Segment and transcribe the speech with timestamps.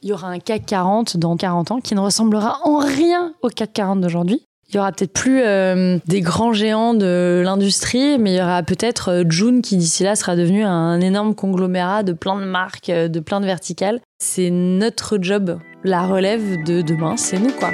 [0.00, 3.48] Il y aura un CAC 40 dans 40 ans qui ne ressemblera en rien au
[3.48, 4.44] CAC 40 d'aujourd'hui.
[4.68, 8.62] Il y aura peut-être plus euh, des grands géants de l'industrie, mais il y aura
[8.62, 12.90] peut-être euh, June qui d'ici là sera devenu un énorme conglomérat de plein de marques,
[12.90, 14.00] euh, de plein de verticales.
[14.18, 15.58] C'est notre job.
[15.84, 17.70] La relève de demain, c'est nous quoi.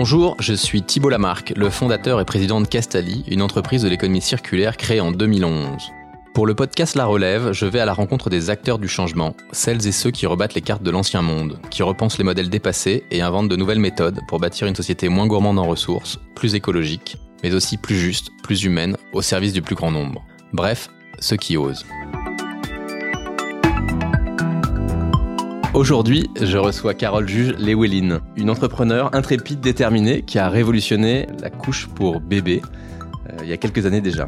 [0.00, 4.20] Bonjour, je suis Thibault Lamarck, le fondateur et président de Castali, une entreprise de l'économie
[4.20, 5.90] circulaire créée en 2011.
[6.34, 9.88] Pour le podcast La Relève, je vais à la rencontre des acteurs du changement, celles
[9.88, 13.22] et ceux qui rebattent les cartes de l'ancien monde, qui repensent les modèles dépassés et
[13.22, 17.52] inventent de nouvelles méthodes pour bâtir une société moins gourmande en ressources, plus écologique, mais
[17.52, 20.24] aussi plus juste, plus humaine, au service du plus grand nombre.
[20.52, 21.84] Bref, ceux qui osent.
[25.78, 31.86] Aujourd'hui, je reçois Carole Juge Lewelin, une entrepreneure intrépide déterminée qui a révolutionné la couche
[31.86, 32.62] pour bébé
[33.28, 34.26] euh, il y a quelques années déjà.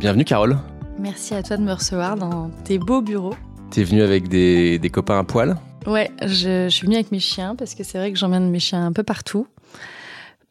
[0.00, 0.58] Bienvenue Carole.
[0.98, 3.36] Merci à toi de me recevoir dans tes beaux bureaux.
[3.70, 5.56] T'es venue avec des, copains à poil?
[5.86, 8.84] Ouais, je, suis venue avec mes chiens parce que c'est vrai que j'emmène mes chiens
[8.84, 9.46] un peu partout.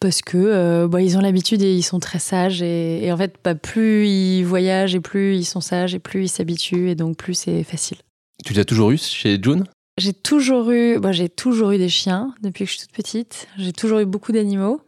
[0.06, 3.38] Parce que euh, bah, ils ont l'habitude et ils sont très sages et, en fait
[3.44, 7.18] bah, plus ils voyagent et plus ils sont sages et plus ils s'habituent et donc
[7.18, 7.98] plus c'est facile.
[8.46, 9.64] Tu l'as toujours eu chez June?
[9.98, 13.48] J'ai toujours eu, bah, j'ai toujours eu des chiens depuis que je suis toute petite.
[13.58, 14.80] J'ai toujours eu beaucoup d'animaux.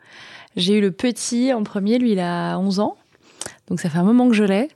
[0.56, 2.96] J'ai eu le petit en premier, lui il a 11 ans.
[3.70, 4.68] Donc ça fait un moment que je l'ai.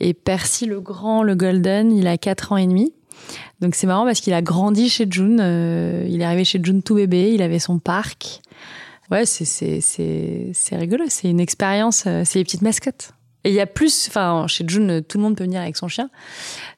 [0.00, 2.92] Et Percy le grand, le golden, il a 4 ans et demi.
[3.62, 5.38] Donc c'est marrant parce qu'il a grandi chez June.
[5.40, 7.32] Euh, il est arrivé chez June tout bébé.
[7.32, 8.42] Il avait son parc.
[9.12, 11.04] Ouais, c'est c'est rigolo.
[11.08, 12.04] C'est une expérience.
[12.06, 13.12] Euh, c'est les petites mascottes.
[13.44, 14.08] Et il y a plus.
[14.08, 16.08] Enfin, chez June, tout le monde peut venir avec son chien.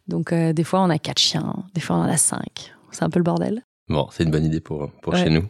[0.09, 2.75] Donc euh, des fois on a quatre chiens, des fois on en a cinq.
[2.91, 3.62] C'est un peu le bordel.
[3.89, 5.45] Bon, c'est une bonne idée pour pour chez nous.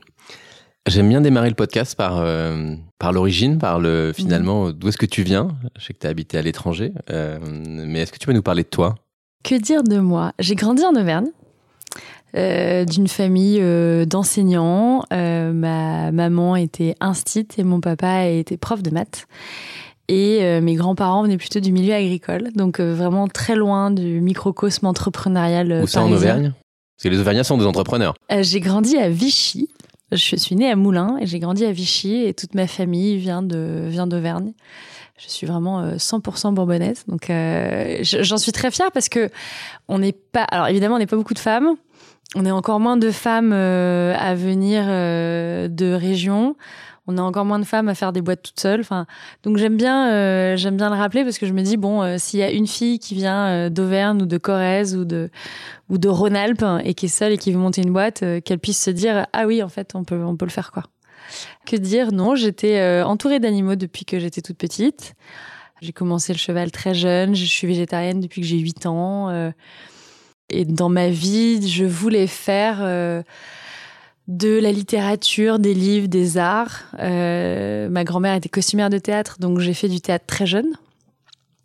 [0.86, 5.06] J'aime bien démarrer le podcast par euh, par l'origine, par le finalement d'où est-ce que
[5.06, 5.48] tu viens?
[5.78, 8.42] Je sais que tu as habité à l'étranger, euh, mais est-ce que tu peux nous
[8.42, 8.94] parler de toi?
[9.42, 10.32] Que dire de moi?
[10.38, 11.28] J'ai grandi en Auvergne.
[12.36, 15.04] Euh, d'une famille euh, d'enseignants.
[15.12, 19.26] Euh, ma maman était instite et mon papa était prof de maths.
[20.08, 25.80] Et mes grands-parents venaient plutôt du milieu agricole, donc vraiment très loin du microcosme entrepreneurial.
[25.82, 26.52] Où ça en Auvergne?
[26.94, 28.14] Parce que les Auvergnats sont des entrepreneurs.
[28.42, 29.70] J'ai grandi à Vichy,
[30.12, 33.42] je suis née à Moulins et j'ai grandi à Vichy et toute ma famille vient
[33.42, 34.52] de vient d'Auvergne.
[35.16, 39.30] Je suis vraiment 100% euh, bourbonnaise, donc euh, j'en suis très fière parce que
[39.88, 40.42] on n'est pas.
[40.42, 41.76] Alors évidemment, on n'est pas beaucoup de femmes.
[42.34, 46.56] On est encore moins de femmes euh, à venir de régions
[47.06, 48.80] on a encore moins de femmes à faire des boîtes toutes seules.
[48.80, 49.06] Enfin,
[49.42, 52.16] donc j'aime bien, euh, j'aime bien le rappeler parce que je me dis bon, euh,
[52.18, 55.30] s'il y a une fille qui vient euh, d'Auvergne ou de Corrèze ou de
[55.90, 58.82] ou de Rhône-Alpes et qui est seule et qui veut monter une boîte, qu'elle puisse
[58.82, 60.84] se dire ah oui, en fait, on peut on peut le faire quoi.
[61.66, 62.12] Que dire?
[62.12, 65.14] Non, j'étais entourée d'animaux depuis que j'étais toute petite.
[65.80, 67.34] J'ai commencé le cheval très jeune.
[67.34, 69.52] Je suis végétarienne depuis que j'ai 8 ans.
[70.50, 72.82] Et dans ma vie, je voulais faire
[74.28, 76.84] de la littérature, des livres, des arts.
[76.98, 80.72] Euh, ma grand-mère était costumière de théâtre, donc j'ai fait du théâtre très jeune.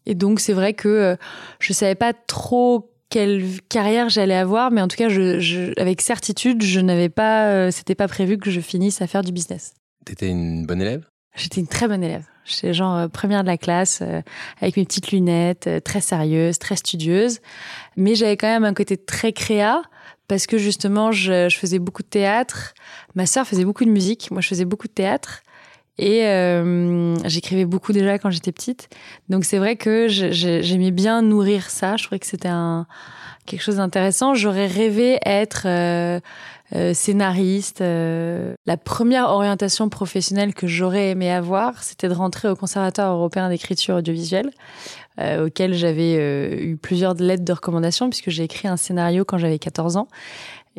[0.05, 1.15] Et donc c'est vrai que euh,
[1.59, 5.07] je savais pas trop quelle carrière j'allais avoir, mais en tout cas,
[5.77, 9.31] avec certitude, je n'avais pas, euh, c'était pas prévu que je finisse à faire du
[9.31, 9.73] business.
[10.05, 11.08] T'étais une bonne élève?
[11.35, 12.25] J'étais une très bonne élève.
[12.45, 14.01] J'étais genre première de la classe,
[14.59, 17.39] avec mes petites lunettes, très sérieuse, très studieuse.
[17.95, 19.83] Mais j'avais quand même un côté très créa
[20.29, 22.75] parce que justement, je, faisais beaucoup de théâtre.
[23.15, 24.29] Ma sœur faisait beaucoup de musique.
[24.29, 25.41] Moi, je faisais beaucoup de théâtre.
[25.97, 28.89] Et euh, j'écrivais beaucoup déjà quand j'étais petite.
[29.27, 31.97] Donc c'est vrai que j'aimais bien nourrir ça.
[31.97, 32.85] Je trouvais que c'était un
[33.49, 34.33] quelque chose d'intéressant.
[34.33, 36.19] J'aurais rêvé être euh,
[36.75, 37.79] euh, scénariste.
[37.81, 43.95] La première orientation professionnelle que j'aurais aimé avoir, c'était de rentrer au Conservatoire européen d'écriture
[43.95, 44.51] audiovisuelle.
[45.19, 49.37] Euh, auquel j'avais euh, eu plusieurs lettres de recommandation puisque j'ai écrit un scénario quand
[49.37, 50.07] j'avais 14 ans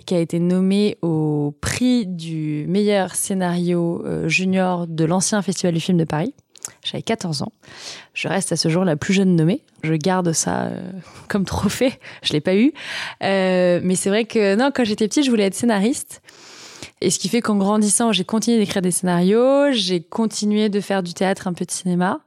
[0.06, 5.81] qui a été nommé au prix du meilleur scénario euh, junior de l'ancien Festival du
[5.81, 6.32] film de Paris.
[6.84, 7.52] J'avais 14 ans.
[8.14, 9.62] Je reste à ce jour la plus jeune nommée.
[9.82, 10.70] Je garde ça
[11.28, 11.93] comme trophée.
[12.22, 12.72] Je l'ai pas eu.
[13.20, 16.22] mais c'est vrai que non, quand j'étais petite, je voulais être scénariste.
[17.02, 21.02] Et ce qui fait qu'en grandissant, j'ai continué d'écrire des scénarios, j'ai continué de faire
[21.02, 22.20] du théâtre, un peu de cinéma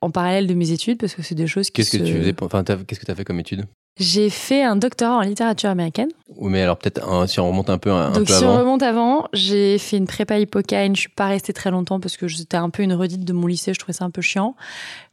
[0.00, 2.34] en parallèle de mes études parce que c'est des choses qui Qu'est-ce que tu faisais
[2.40, 3.64] Enfin, qu'est-ce que tu as fait comme études
[3.98, 6.10] J'ai fait un doctorat en littérature américaine.
[6.36, 8.56] Oui, mais alors peut-être si on remonte un peu, un, Donc peu si avant.
[8.56, 10.94] on remonte avant, j'ai fait une prépa hippocane.
[10.94, 13.46] Je suis pas restée très longtemps parce que c'était un peu une redite de mon
[13.46, 13.72] lycée.
[13.72, 14.54] Je trouvais ça un peu chiant.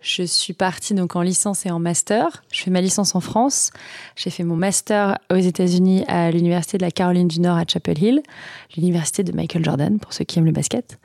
[0.02, 2.44] Je suis partie donc en licence et en master.
[2.52, 3.70] Je fais ma licence en France.
[4.18, 8.04] J'ai fait mon master aux États-Unis à l'université de la Caroline du Nord à Chapel
[8.04, 8.22] Hill,
[8.76, 11.00] l'université de Michael Jordan pour ceux qui aiment le basket.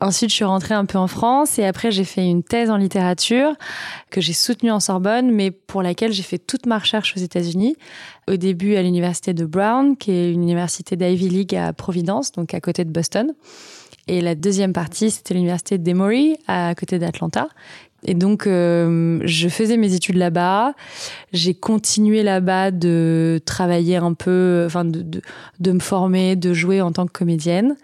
[0.00, 2.78] Ensuite, je suis rentrée un peu en France et après j'ai fait une thèse en
[2.78, 3.52] littérature
[4.10, 7.76] que j'ai soutenue en Sorbonne, mais pour laquelle j'ai fait toute ma recherche aux États-Unis.
[8.28, 12.54] Au début à l'université de Brown, qui est une université d'Ivy League à Providence, donc
[12.54, 13.32] à côté de Boston.
[14.08, 17.48] Et la deuxième partie, c'était l'université d'Emory, à côté d'Atlanta.
[18.04, 20.74] Et donc, euh, je faisais mes études là-bas.
[21.32, 25.22] J'ai continué là-bas de travailler un peu, enfin, de, de,
[25.60, 27.76] de, me former, de jouer en tant que comédienne.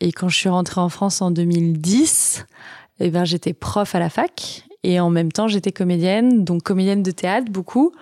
[0.00, 2.44] Et quand je suis rentrée en France en 2010,
[2.98, 4.64] eh ben, j'étais prof à la fac.
[4.82, 7.92] Et en même temps, j'étais comédienne, donc comédienne de théâtre, beaucoup.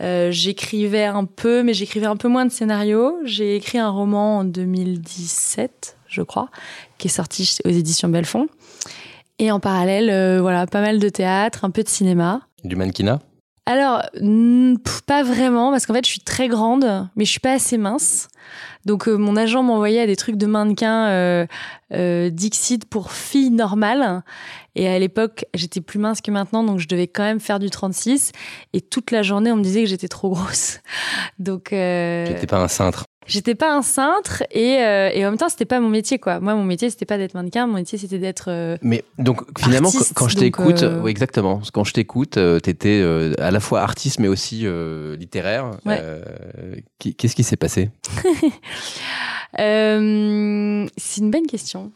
[0.00, 3.16] Euh, j'écrivais un peu, mais j'écrivais un peu moins de scénarios.
[3.24, 6.50] J'ai écrit un roman en 2017, je crois,
[6.98, 8.48] qui est sorti aux éditions Belfond.
[9.38, 12.42] Et en parallèle, euh, voilà, pas mal de théâtre, un peu de cinéma.
[12.64, 13.20] Du mannequinat?
[13.68, 14.02] Alors,
[15.06, 18.28] pas vraiment, parce qu'en fait, je suis très grande, mais je suis pas assez mince.
[18.84, 21.46] Donc, euh, mon agent m'envoyait des trucs de mannequin euh,
[21.92, 24.22] euh, Dixit pour filles normales.
[24.76, 27.68] Et à l'époque, j'étais plus mince que maintenant, donc je devais quand même faire du
[27.68, 28.30] 36.
[28.72, 30.78] Et toute la journée, on me disait que j'étais trop grosse.
[31.40, 33.04] Donc, euh, J'étais pas un cintre.
[33.26, 36.40] J'étais pas un cintre et, euh, et en même temps c'était pas mon métier quoi.
[36.40, 38.46] Moi mon métier c'était pas d'être mannequin, mon métier c'était d'être.
[38.48, 41.60] Euh, Mais donc finalement artiste, quand je t'écoute, euh, oui, exactement.
[41.72, 45.70] Quand je t'écoute, euh, t'étais euh, à la fois artiste mais aussi euh, littéraire.
[45.84, 45.98] Ouais.
[46.00, 46.22] Euh,
[46.98, 47.90] Qu'est-ce qui s'est passé?
[49.58, 51.90] Euh, c'est une bonne question.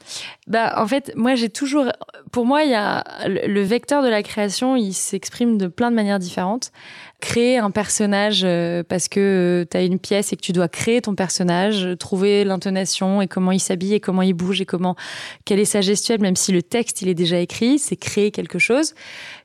[0.47, 1.87] Bah, en fait, moi, j'ai toujours,
[2.33, 5.97] pour moi, il y a le vecteur de la création, il s'exprime de plein de
[5.97, 6.73] manières différentes.
[7.21, 11.03] Créer un personnage euh, parce que tu as une pièce et que tu dois créer
[11.03, 14.97] ton personnage, trouver l'intonation et comment il s'habille et comment il bouge et comment
[15.45, 18.59] quelle est sa gestuelle, même si le texte il est déjà écrit, c'est créer quelque
[18.59, 18.95] chose.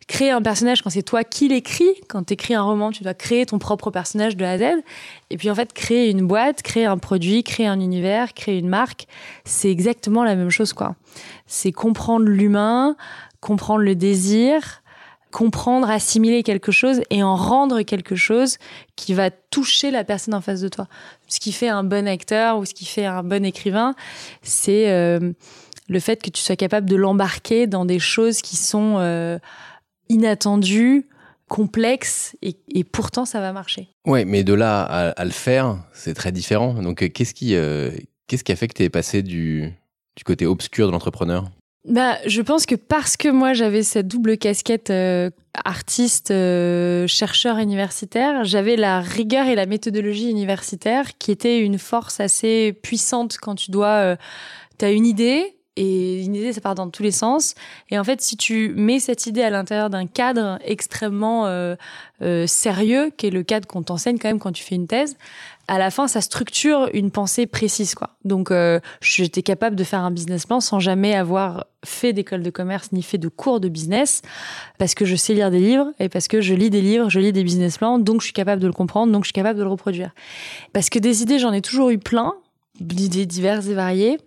[0.08, 3.16] Créer un personnage quand c'est toi qui l'écris, quand tu écris un roman, tu dois
[3.16, 4.64] créer ton propre personnage de A à Z.
[5.32, 8.70] Et puis en fait, créer une boîte, créer un produit, créer un univers, créer une
[8.70, 9.08] marque,
[9.46, 10.96] c'est exactement la même chose quoi.
[11.48, 12.96] C'est comprendre l'humain,
[13.40, 14.84] comprendre le désir,
[15.36, 18.58] comprendre, assimiler quelque chose et en rendre quelque chose
[18.96, 20.88] qui va toucher la personne en face de toi.
[21.28, 23.96] Ce qui fait un bon acteur ou ce qui fait un bon écrivain,
[24.44, 25.34] c'est euh,
[25.90, 29.38] le fait que tu sois capable de l'embarquer dans des choses qui sont euh,
[30.10, 31.08] inattendues,
[31.48, 33.90] complexes et, et pourtant ça va marcher.
[34.06, 36.74] Ouais, mais de là à, à le faire, c'est très différent.
[36.74, 37.92] Donc euh, qu'est-ce qui, euh,
[38.28, 39.72] qu'est-ce qui a fait que t'es passé du,
[40.16, 41.50] du côté obscur de l'entrepreneur?
[41.88, 45.30] Bah, je pense que parce que moi j'avais cette double casquette euh,
[45.64, 52.20] artiste, euh, chercheur universitaire, j'avais la rigueur et la méthodologie universitaire qui était une force
[52.20, 54.16] assez puissante quand tu dois, euh,
[54.80, 57.56] t'as une idée et une idée ça part dans tous les sens
[57.90, 61.76] et en fait si tu mets cette idée à l'intérieur d'un cadre extrêmement euh,
[62.22, 65.16] euh, sérieux qui est le cadre qu'on t'enseigne quand même quand tu fais une thèse
[65.68, 68.12] à la fin, ça structure une pensée précise, quoi.
[68.24, 72.50] Donc, euh, j'étais capable de faire un business plan sans jamais avoir fait d'école de
[72.50, 74.22] commerce ni fait de cours de business,
[74.78, 77.20] parce que je sais lire des livres et parce que je lis des livres, je
[77.20, 79.58] lis des business plans, donc je suis capable de le comprendre, donc je suis capable
[79.58, 80.12] de le reproduire.
[80.74, 82.36] Parce que des idées, j'en ai toujours eu plein,
[82.80, 84.18] d'idées diverses et variées.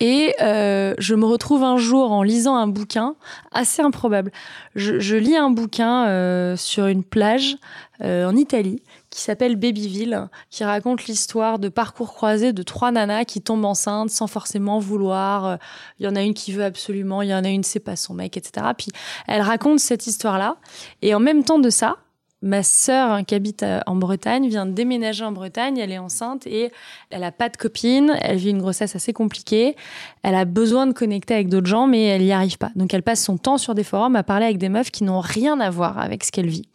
[0.00, 3.16] Et euh, je me retrouve un jour en lisant un bouquin
[3.52, 4.32] assez improbable.
[4.74, 7.58] Je, je lis un bouquin euh, sur une plage
[8.02, 13.26] euh, en Italie qui s'appelle Babyville, qui raconte l'histoire de parcours croisés de trois nanas
[13.26, 15.44] qui tombent enceintes sans forcément vouloir.
[15.44, 15.56] Euh,
[15.98, 17.96] Il y en a une qui veut absolument, il y en a une c'est pas
[17.96, 18.68] son mec, etc.
[18.78, 18.88] Puis
[19.26, 20.56] elle raconte cette histoire-là.
[21.02, 21.96] Et en même temps de ça,
[22.42, 25.98] ma sœur hein, qui habite euh, en Bretagne vient de déménager en Bretagne, elle est
[25.98, 26.70] enceinte et
[27.10, 29.76] elle a pas de copine, elle vit une grossesse assez compliquée,
[30.22, 32.70] elle a besoin de connecter avec d'autres gens mais elle n'y arrive pas.
[32.76, 35.20] Donc elle passe son temps sur des forums à parler avec des meufs qui n'ont
[35.20, 36.66] rien à voir avec ce qu'elle vit.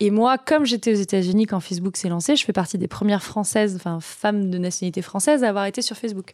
[0.00, 3.22] Et moi, comme j'étais aux États-Unis quand Facebook s'est lancé, je fais partie des premières
[3.22, 6.32] françaises, enfin femmes de nationalité française à avoir été sur Facebook.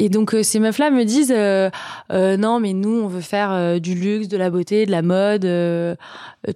[0.00, 1.68] Et donc euh, ces meufs-là me disent euh,
[2.10, 5.02] euh, non mais nous on veut faire euh, du luxe, de la beauté, de la
[5.02, 5.94] mode, euh,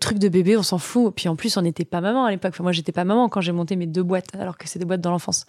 [0.01, 1.13] truc de bébé, on s'en fout.
[1.15, 2.53] Puis en plus on n'était pas maman à l'époque.
[2.55, 4.87] Enfin, moi j'étais pas maman quand j'ai monté mes deux boîtes alors que c'est des
[4.87, 5.45] boîtes dans l'enfance.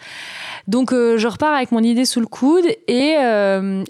[0.67, 3.15] Donc je repars avec mon idée sous le coude et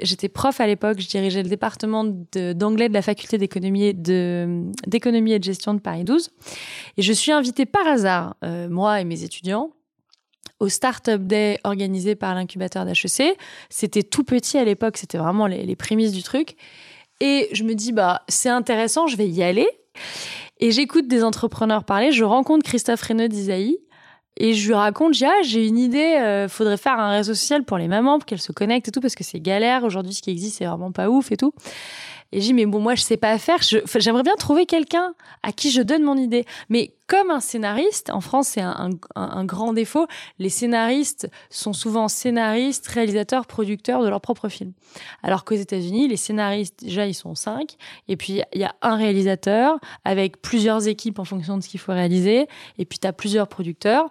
[0.04, 1.00] j'étais prof à l'époque.
[1.00, 6.04] Je dirigeais le département d'anglais de, la faculté d'économie d'économie et de gestion de Paris
[6.04, 6.30] 12.
[6.98, 8.36] Et je suis invitée par hasard
[8.70, 9.72] moi et mes étudiants
[10.60, 13.38] au Startup Day organisé par l'incubateur d'HEC.
[13.70, 16.56] C'était tout petit à l'époque, c'était vraiment les, prémices du truc.
[17.22, 19.68] Et je me dis, bah, c'est intéressant, je vais y aller.
[20.60, 22.12] Et j'écoute des entrepreneurs parler.
[22.12, 23.78] Je rencontre Christophe Renaud d'Isaïe.
[24.38, 27.78] Et je lui raconte, ah, j'ai une idée, euh, faudrait faire un réseau social pour
[27.78, 29.86] les mamans, pour qu'elles se connectent et tout, parce que c'est galère.
[29.86, 31.54] Aujourd'hui, ce qui existe, c'est vraiment pas ouf et tout.
[32.32, 33.60] Et j'ai dit, mais bon, moi, je sais pas faire.
[33.62, 35.14] J'aimerais bien trouver quelqu'un
[35.44, 36.46] à qui je donne mon idée.
[36.70, 40.08] Mais comme un scénariste, en France, c'est un, un, grand défaut.
[40.40, 44.74] Les scénaristes sont souvent scénaristes, réalisateurs, producteurs de leur propre film.
[45.24, 47.76] Alors qu'aux États-Unis, les scénaristes, déjà, ils sont cinq.
[48.08, 51.80] Et puis, il y a un réalisateur avec plusieurs équipes en fonction de ce qu'il
[51.80, 52.48] faut réaliser.
[52.78, 54.10] Et puis, tu as plusieurs producteurs.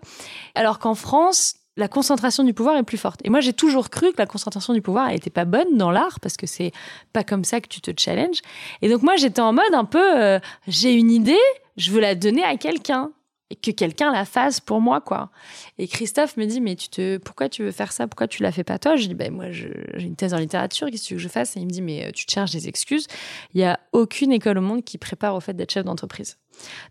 [0.55, 3.21] Alors qu'en France, la concentration du pouvoir est plus forte.
[3.25, 6.21] Et moi, j'ai toujours cru que la concentration du pouvoir n'était pas bonne dans l'art
[6.21, 6.73] parce que c'est
[7.13, 8.41] pas comme ça que tu te challenges.
[8.83, 10.39] Et donc moi, j'étais en mode un peu, euh,
[10.69, 11.39] j'ai une idée,
[11.77, 13.11] je veux la donner à quelqu'un
[13.51, 15.31] et que quelqu'un la fasse pour moi, quoi.
[15.79, 18.07] Et Christophe me dit, mais tu te, pourquoi tu veux faire ça?
[18.07, 18.97] Pourquoi tu la fais pas toi?
[18.97, 21.29] Je dis, ben moi, j'ai une thèse en littérature, qu'est-ce que tu veux que je
[21.29, 21.57] fasse?
[21.57, 23.07] Et il me dit, mais euh, tu te cherches des excuses.
[23.53, 26.39] Il y a aucune école au monde qui prépare au fait d'être chef d'entreprise.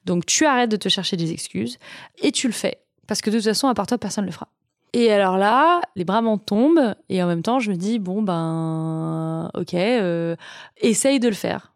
[0.06, 1.80] Donc tu arrêtes de te chercher des excuses
[2.22, 2.80] et tu le fais.
[3.08, 4.50] Parce que de toute façon, à part toi, personne ne le fera.
[4.94, 8.22] Et alors là, les bras m'en tombent et en même temps, je me dis bon
[8.22, 10.36] ben ok, euh,
[10.78, 11.74] essaye de le faire.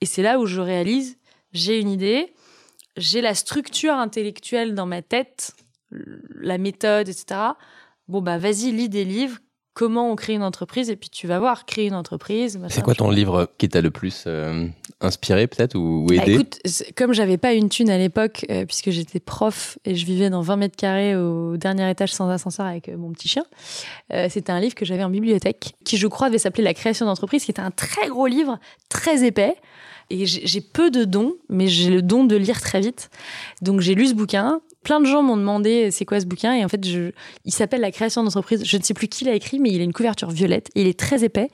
[0.00, 1.18] Et c'est là où je réalise
[1.52, 2.32] j'ai une idée,
[2.96, 5.54] j'ai la structure intellectuelle dans ma tête,
[5.90, 7.40] la méthode, etc.
[8.08, 9.38] Bon bah vas-y, lis des livres,
[9.74, 12.60] comment on crée une entreprise et puis tu vas voir créer une entreprise.
[12.68, 14.66] C'est quoi ton livre qui t'a le plus euh,
[15.00, 16.18] inspiré peut-être ou, ou, aidé?
[16.18, 16.60] Bah, Écoute,
[16.96, 20.42] comme j'avais pas une thune à l'époque euh, puisque j'étais prof et je vivais dans
[20.42, 23.44] 20 mètres carrés au dernier étage sans ascenseur avec euh, mon petit chien,
[24.28, 27.44] c'était un livre que j'avais en bibliothèque qui je crois devait s'appeler La création d'entreprise
[27.44, 29.56] qui était un très gros livre, très épais.
[30.10, 33.08] Et j'ai peu de dons, mais j'ai le don de lire très vite.
[33.62, 36.64] Donc j'ai lu ce bouquin plein de gens m'ont demandé c'est quoi ce bouquin et
[36.64, 37.10] en fait je,
[37.44, 38.64] il s'appelle La création d'entreprise.
[38.64, 40.86] Je ne sais plus qui l'a écrit mais il a une couverture violette et il
[40.86, 41.48] est très épais.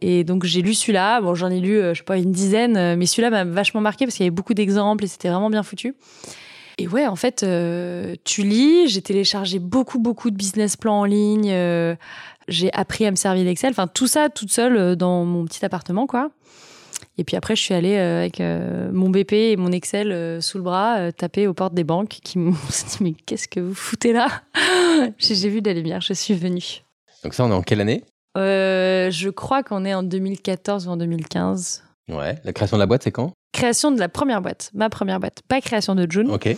[0.00, 1.20] Et donc j'ai lu celui-là.
[1.20, 3.80] Bon, j'en ai lu euh, je sais pas une dizaine, euh, mais celui-là m'a vachement
[3.80, 5.94] marqué parce qu'il y avait beaucoup d'exemples et c'était vraiment bien foutu.
[6.78, 8.88] Et ouais, en fait, euh, tu lis.
[8.88, 11.50] J'ai téléchargé beaucoup beaucoup de business plans en ligne.
[11.50, 11.94] Euh,
[12.48, 13.70] j'ai appris à me servir d'Excel.
[13.70, 16.30] Enfin tout ça toute seule euh, dans mon petit appartement quoi.
[17.18, 20.40] Et puis après, je suis allée euh, avec euh, mon BP et mon Excel euh,
[20.40, 23.74] sous le bras, taper aux portes des banques qui m'ont dit Mais qu'est-ce que vous
[23.74, 24.28] foutez là?
[25.18, 26.82] J'ai vu de la lumière, je suis venue.
[27.22, 28.02] Donc, ça, on est en quelle année?
[28.34, 31.84] Je crois qu'on est en 2014 ou en 2015.
[32.08, 32.38] Ouais.
[32.44, 33.32] La création de la boîte, c'est quand?
[33.52, 36.30] Création de la première boîte, ma première boîte, pas création de June.
[36.30, 36.56] Ok.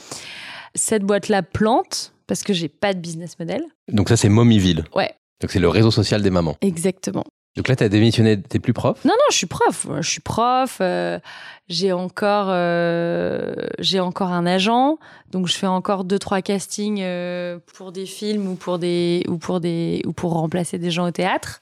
[0.74, 3.62] Cette boîte-là plante parce que j'ai pas de business model.
[3.92, 4.84] Donc, ça, c'est Mommyville.
[4.94, 5.12] Ouais.
[5.40, 6.56] Donc, c'est le réseau social des mamans.
[6.62, 7.24] Exactement.
[7.56, 9.04] Donc là, tu as démissionné, t'es plus prof?
[9.04, 9.86] Non, non, je suis prof.
[10.00, 10.78] Je suis prof.
[10.80, 11.20] Euh,
[11.68, 13.54] j'ai encore, euh,
[14.00, 14.98] encore un agent,
[15.30, 19.38] donc je fais encore deux trois castings euh, pour des films ou pour des ou
[19.38, 21.60] pour des ou pour remplacer des gens au théâtre.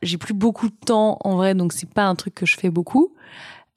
[0.00, 2.70] J'ai plus beaucoup de temps en vrai, donc c'est pas un truc que je fais
[2.70, 3.12] beaucoup,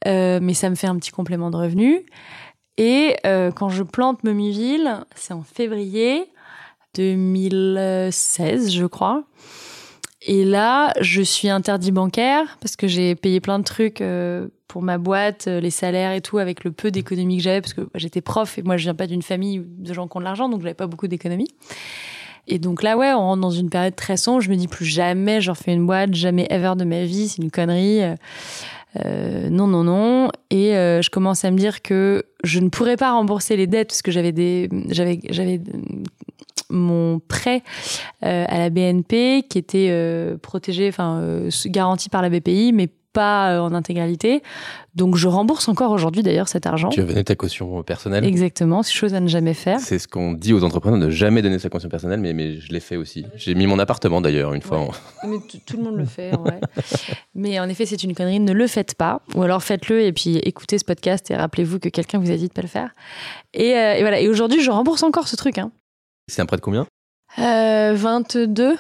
[0.06, 2.06] mais ça me fait un petit complément de revenu.
[2.78, 6.26] Et quand je plante Momiville, c'est en février
[6.96, 9.24] 2016, je crois.
[10.22, 14.82] Et là, je suis interdit bancaire parce que j'ai payé plein de trucs euh, pour
[14.82, 17.88] ma boîte, euh, les salaires et tout, avec le peu d'économies que j'avais, parce que
[17.96, 20.50] j'étais prof et moi je viens pas d'une famille de gens qui ont de l'argent,
[20.50, 21.50] donc j'avais pas beaucoup d'économies.
[22.48, 24.42] Et donc là, ouais, on rentre dans une période très sombre.
[24.42, 27.42] Je me dis plus jamais, j'en fais une boîte, jamais ever de ma vie, c'est
[27.42, 28.02] une connerie.
[28.98, 30.32] Euh, non, non, non.
[30.50, 33.90] Et euh, je commence à me dire que je ne pourrais pas rembourser les dettes
[33.90, 35.62] parce que j'avais des, j'avais, j'avais
[36.70, 37.64] mon prêt
[38.24, 42.90] euh, à la BNP qui était euh, protégé, enfin euh, garanti par la BPI, mais
[43.14, 44.44] pas euh, en intégralité.
[44.96, 46.90] Donc je rembourse encore aujourd'hui d'ailleurs cet argent.
[46.90, 49.80] Tu as donné ta caution personnelle Exactement, c'est chose à ne jamais faire.
[49.80, 52.72] C'est ce qu'on dit aux entrepreneurs, de jamais donner sa caution personnelle, mais, mais je
[52.72, 53.26] l'ai fait aussi.
[53.36, 54.88] J'ai mis mon appartement d'ailleurs une fois.
[55.26, 56.60] Mais tout le monde le fait en vrai.
[57.36, 59.22] mais en effet, c'est une connerie, ne le faites pas.
[59.36, 62.48] Ou alors faites-le et puis écoutez ce podcast et rappelez-vous que quelqu'un vous a dit
[62.48, 62.92] de pas le faire.
[63.54, 65.58] Et, euh, et voilà, et aujourd'hui je rembourse encore ce truc.
[65.58, 65.72] Hein.
[66.30, 66.86] C'est un prêt de combien
[67.38, 68.76] euh, 22.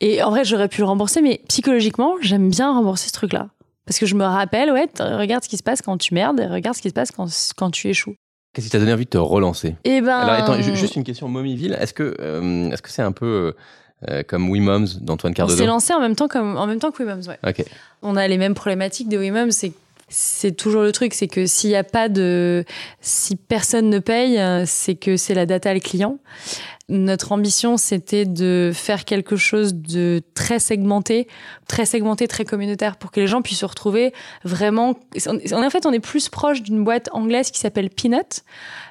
[0.00, 3.48] Et en vrai, j'aurais pu le rembourser, mais psychologiquement, j'aime bien rembourser ce truc-là.
[3.86, 6.46] Parce que je me rappelle, ouais, regarde ce qui se passe quand tu merdes et
[6.46, 8.14] regarde ce qui se passe quand, quand tu échoues.
[8.52, 9.76] Qu'est-ce qui t'a donné envie de te relancer?
[9.84, 10.16] Eh ben.
[10.16, 11.76] Alors, attends, juste une question, Momiville.
[11.80, 13.54] Est-ce que euh, est-ce que c'est un peu
[14.08, 15.56] euh, comme We Moms d'Antoine Cardozo?
[15.56, 17.38] On s'est lancé en même temps comme en même temps que We Moms, ouais.
[17.46, 17.64] Ok.
[18.02, 19.72] On a les mêmes problématiques de We Moms, c'est
[20.08, 22.64] c'est toujours le truc, c'est que s'il n'y a pas de,
[23.00, 26.18] si personne ne paye, c'est que c'est la data le client.
[26.90, 31.28] Notre ambition, c'était de faire quelque chose de très segmenté,
[31.66, 34.12] très segmenté, très communautaire, pour que les gens puissent se retrouver
[34.44, 34.90] vraiment.
[35.26, 38.44] En fait, on est plus proche d'une boîte anglaise qui s'appelle Peanut,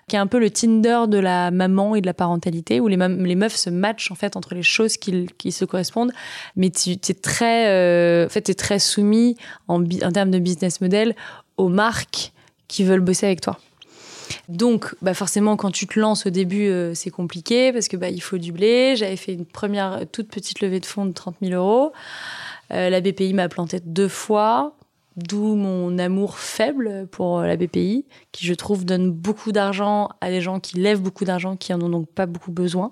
[0.07, 2.97] qui est un peu le Tinder de la maman et de la parentalité, où les,
[2.97, 6.13] meufs se matchent en fait entre les choses qui, se correspondent,
[6.55, 11.15] mais tu es très, euh, en fait, es très soumis en termes de business model
[11.57, 12.33] aux marques
[12.67, 13.59] qui veulent bosser avec toi.
[14.49, 18.09] Donc, bah forcément, quand tu te lances au début, euh, c'est compliqué parce que bah,
[18.09, 18.95] il faut du blé.
[18.95, 21.93] J'avais fait une première toute petite levée de fonds de 30 000 euros.
[22.71, 24.75] Euh, la BPI m'a planté deux fois,
[25.17, 30.41] d'où mon amour faible pour la BPI, qui je trouve donne beaucoup d'argent à des
[30.41, 32.91] gens qui lèvent beaucoup d'argent, qui en ont donc pas beaucoup besoin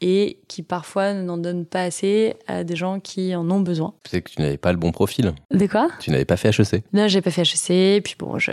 [0.00, 3.94] et qui parfois n'en donnent pas assez à des gens qui en ont besoin.
[4.08, 5.34] C'est que tu n'avais pas le bon profil.
[5.50, 5.88] De quoi?
[6.00, 6.84] Tu n'avais pas fait HEC.
[6.92, 8.52] Non, j'ai pas fait HEC, puis bon, je,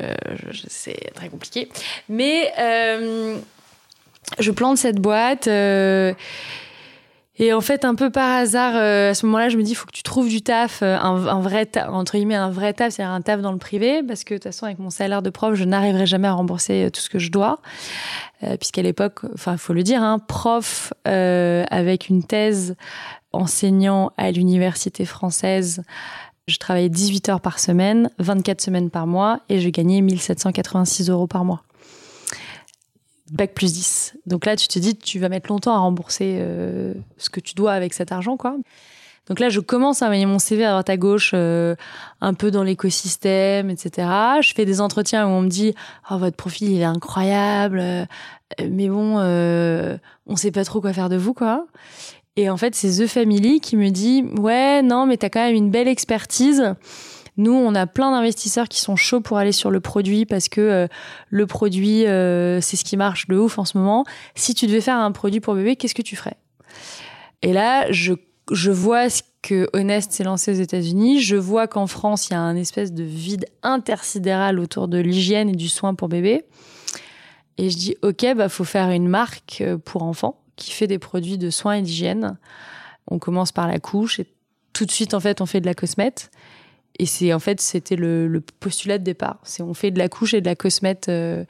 [0.52, 1.70] je, c'est très compliqué.
[2.10, 3.38] Mais euh,
[4.40, 5.48] je plante cette boîte.
[5.48, 6.14] Euh,
[7.38, 9.76] et en fait, un peu par hasard, euh, à ce moment-là, je me dis, il
[9.76, 10.96] faut que tu trouves du taf, un,
[11.28, 14.24] un vrai taf, entre guillemets, un vrai taf, c'est-à-dire un taf dans le privé, parce
[14.24, 17.02] que de toute façon, avec mon salaire de prof, je n'arriverai jamais à rembourser tout
[17.02, 17.60] ce que je dois.
[18.44, 22.76] Euh, puisqu'à l'époque, enfin, faut le dire, hein, prof euh, avec une thèse
[23.32, 25.84] enseignant à l'université française.
[26.48, 31.28] Je travaillais 18 heures par semaine, 24 semaines par mois, et je gagnais 1786 euros
[31.28, 31.65] par mois.
[33.32, 34.18] Bac plus 10.
[34.26, 37.56] Donc là, tu te dis, tu vas mettre longtemps à rembourser euh, ce que tu
[37.56, 38.56] dois avec cet argent, quoi.
[39.28, 41.76] Donc là, je commence à envoyer mon CV à droite à gauche, euh,
[42.22, 44.08] un peu dans l'écosystème, etc.
[44.42, 45.74] Je fais des entretiens où on me dit
[46.12, 48.06] oh, votre profil il est incroyable, euh,
[48.70, 51.66] mais bon, euh, on sait pas trop quoi faire de vous, quoi.
[52.36, 55.56] Et en fait, c'est The Family qui me dit ouais, non, mais t'as quand même
[55.56, 56.76] une belle expertise.
[57.38, 60.62] Nous, on a plein d'investisseurs qui sont chauds pour aller sur le produit parce que
[60.62, 60.88] euh,
[61.30, 64.06] le produit, euh, c'est ce qui marche de ouf en ce moment.
[64.36, 66.38] Si tu devais faire un produit pour bébé, qu'est-ce que tu ferais?
[67.42, 68.14] Et là, je
[68.52, 71.20] je vois ce que Honest s'est lancé aux États-Unis.
[71.20, 75.50] Je vois qu'en France, il y a un espèce de vide intersidéral autour de l'hygiène
[75.50, 76.46] et du soin pour bébé.
[77.58, 81.38] Et je dis, OK, bah, faut faire une marque pour enfants qui fait des produits
[81.38, 82.38] de soins et d'hygiène.
[83.08, 84.28] On commence par la couche et
[84.74, 86.32] tout de suite, en fait, on fait de la cosmette.
[87.00, 89.40] Et c'est, en fait, c'était le, le, postulat de départ.
[89.44, 91.44] C'est on fait de la couche et de la cosmette, euh,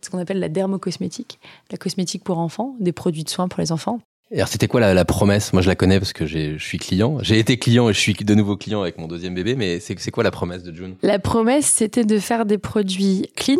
[0.00, 1.38] ce qu'on appelle la dermocosmétique,
[1.70, 4.00] la cosmétique pour enfants, des produits de soins pour les enfants.
[4.32, 5.52] Et alors, c'était quoi la, la, promesse?
[5.52, 7.18] Moi, je la connais parce que je suis client.
[7.20, 9.56] J'ai été client et je suis de nouveau client avec mon deuxième bébé.
[9.56, 10.94] Mais c'est quoi la promesse de June?
[11.02, 13.58] La promesse, c'était de faire des produits clean,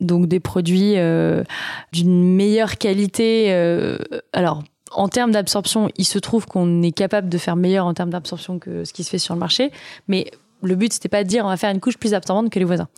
[0.00, 1.42] donc des produits euh,
[1.92, 3.52] d'une meilleure qualité.
[3.52, 3.98] Euh,
[4.32, 8.10] alors, en termes d'absorption, il se trouve qu'on est capable de faire meilleur en termes
[8.10, 9.72] d'absorption que ce qui se fait sur le marché.
[10.06, 10.30] Mais
[10.66, 12.64] le but, c'était pas de dire on va faire une couche plus absorbante que les
[12.64, 12.88] voisins.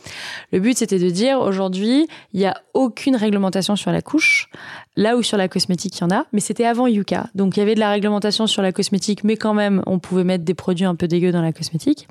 [0.53, 4.49] Le but, c'était de dire aujourd'hui, il n'y a aucune réglementation sur la couche,
[4.97, 7.29] là où sur la cosmétique, il y en a, mais c'était avant Yuka.
[7.35, 10.25] Donc il y avait de la réglementation sur la cosmétique, mais quand même, on pouvait
[10.25, 12.09] mettre des produits un peu dégueux dans la cosmétique.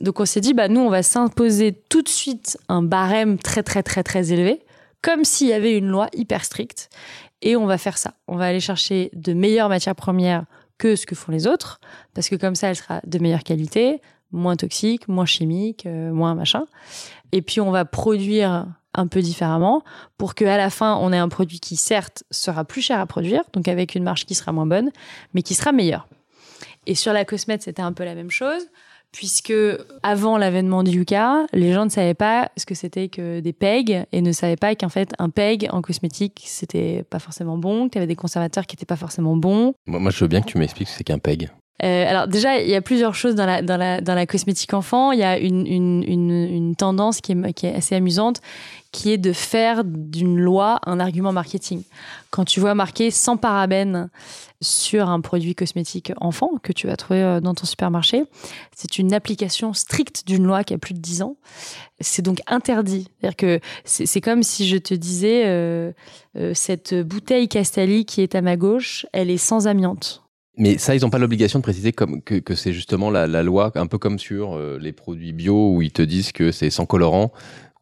[0.00, 3.62] Donc on s'est dit, bah nous, on va s'imposer tout de suite un barème très,
[3.62, 4.60] très, très, très élevé,
[5.02, 6.88] comme s'il y avait une loi hyper stricte.
[7.42, 8.14] Et on va faire ça.
[8.28, 10.44] On va aller chercher de meilleures matières premières
[10.78, 11.80] que ce que font les autres,
[12.14, 14.00] parce que comme ça, elle sera de meilleure qualité,
[14.32, 16.64] moins toxique, moins chimique, euh, moins machin.
[17.32, 19.82] Et puis on va produire un peu différemment
[20.18, 23.42] pour qu'à la fin on ait un produit qui certes sera plus cher à produire,
[23.52, 24.90] donc avec une marge qui sera moins bonne,
[25.34, 26.08] mais qui sera meilleure.
[26.86, 28.66] Et sur la cosmète, c'était un peu la même chose.
[29.12, 29.52] puisque
[30.02, 34.04] avant l'avènement du Yuka, les gens ne savaient pas ce que c'était que des pegs
[34.12, 37.92] et ne savaient pas qu'en fait un peg en cosmétique c'était pas forcément bon, que
[37.92, 39.74] tu avais des conservateurs qui étaient pas forcément bons.
[39.86, 41.50] Moi, je veux bien que tu m'expliques ce que c'est qu'un peg.
[41.82, 45.12] Euh, alors déjà, il y a plusieurs choses dans la, cosmétique enfant.
[45.12, 48.40] Il y a une, tendance qui est, assez amusante,
[48.92, 51.82] qui est de faire d'une loi un argument marketing.
[52.30, 54.10] Quand tu vois marqué sans parabènes
[54.60, 58.24] sur un produit cosmétique enfant que tu vas trouver euh, dans ton supermarché,
[58.76, 61.36] c'est une application stricte d'une loi qui a plus de 10 ans.
[62.00, 63.08] C'est donc interdit.
[63.20, 65.92] C'est-à-dire que c'est comme si je te disais, euh,
[66.52, 70.22] cette bouteille Castali qui est à ma gauche, elle est sans amiante.
[70.60, 73.42] Mais ça, ils n'ont pas l'obligation de préciser comme, que, que c'est justement la, la,
[73.42, 76.68] loi, un peu comme sur euh, les produits bio où ils te disent que c'est
[76.68, 77.32] sans colorant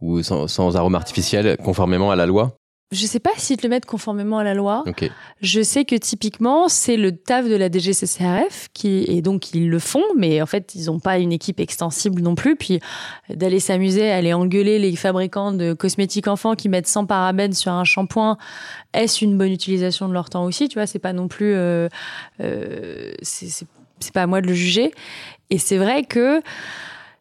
[0.00, 2.57] ou sans, sans arôme artificiel, conformément à la loi.
[2.90, 4.82] Je sais pas s'ils te le mettent conformément à la loi.
[4.86, 5.10] Ok.
[5.42, 9.78] Je sais que typiquement, c'est le taf de la DGCCRF qui, et donc ils le
[9.78, 12.56] font, mais en fait, ils n'ont pas une équipe extensible non plus.
[12.56, 12.80] Puis
[13.28, 17.84] d'aller s'amuser, aller engueuler les fabricants de cosmétiques enfants qui mettent 100 parabènes sur un
[17.84, 18.38] shampoing,
[18.94, 20.68] est-ce une bonne utilisation de leur temps aussi?
[20.68, 21.88] Tu vois, c'est pas non plus, euh,
[22.40, 23.66] euh, c'est
[24.00, 24.92] c'est pas à moi de le juger.
[25.50, 26.40] Et c'est vrai que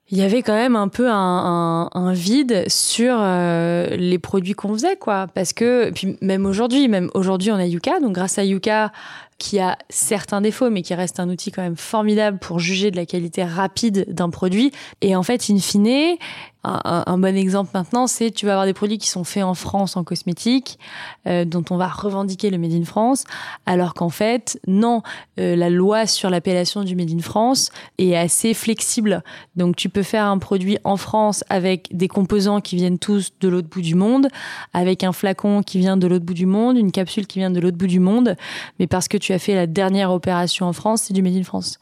[0.10, 4.96] il y avait quand même un peu un, vide sur euh, les produits qu'on faisait,
[4.96, 5.28] quoi.
[5.34, 8.00] Parce que, puis même aujourd'hui, même aujourd'hui, on a Yuka.
[8.00, 8.94] Donc, grâce à Yuka,
[9.38, 12.96] qui a certains défauts, mais qui reste un outil quand même formidable pour juger de
[12.96, 14.72] la qualité rapide d'un produit.
[15.02, 16.18] Et en fait, in fine,
[16.64, 19.96] un, bon exemple maintenant, c'est tu vas avoir des produits qui sont faits en France
[19.96, 20.80] en cosmétique,
[21.28, 23.24] euh, dont on va revendiquer le Made in France,
[23.66, 25.02] alors qu'en fait, non,
[25.40, 29.24] euh, la loi sur l'appellation du Made in France est assez flexible.
[29.56, 33.48] Donc tu peux faire un produit en France avec des composants qui viennent tous de
[33.48, 34.28] l'autre bout du monde,
[34.74, 37.60] avec un flacon qui vient de l'autre bout du monde, une capsule qui vient de
[37.60, 38.36] l'autre bout du monde,
[38.80, 41.44] mais parce que tu as fait la dernière opération en France, c'est du Made in
[41.44, 41.80] France.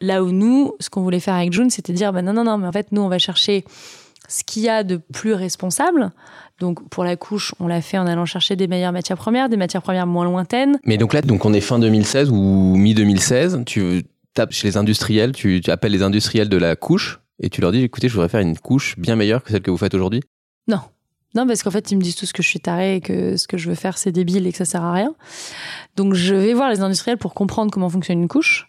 [0.00, 2.58] Là où nous, ce qu'on voulait faire avec June, c'était dire, bah non, non, non,
[2.58, 3.64] mais en fait, nous, on va chercher
[4.28, 6.10] ce qu'il y a de plus responsable.
[6.58, 9.56] Donc pour la couche, on l'a fait en allant chercher des meilleures matières premières, des
[9.56, 10.78] matières premières moins lointaines.
[10.84, 13.62] Mais donc là, donc on est fin 2016 ou mi 2016.
[13.66, 17.60] Tu tapes chez les industriels, tu, tu, appelles les industriels de la couche et tu
[17.60, 19.94] leur dis, écoutez, je voudrais faire une couche bien meilleure que celle que vous faites
[19.94, 20.22] aujourd'hui?
[20.68, 20.80] Non.
[21.34, 23.46] Non, parce qu'en fait, ils me disent tous que je suis tarée et que ce
[23.46, 25.14] que je veux faire, c'est débile et que ça sert à rien.
[25.96, 28.68] Donc, je vais voir les industriels pour comprendre comment fonctionne une couche.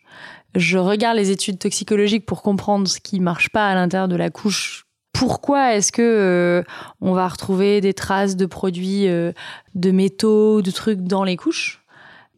[0.55, 4.29] Je regarde les études toxicologiques pour comprendre ce qui marche pas à l'intérieur de la
[4.29, 6.63] couche pourquoi est-ce que euh,
[6.99, 9.31] on va retrouver des traces de produits euh,
[9.75, 11.85] de métaux, de trucs dans les couches?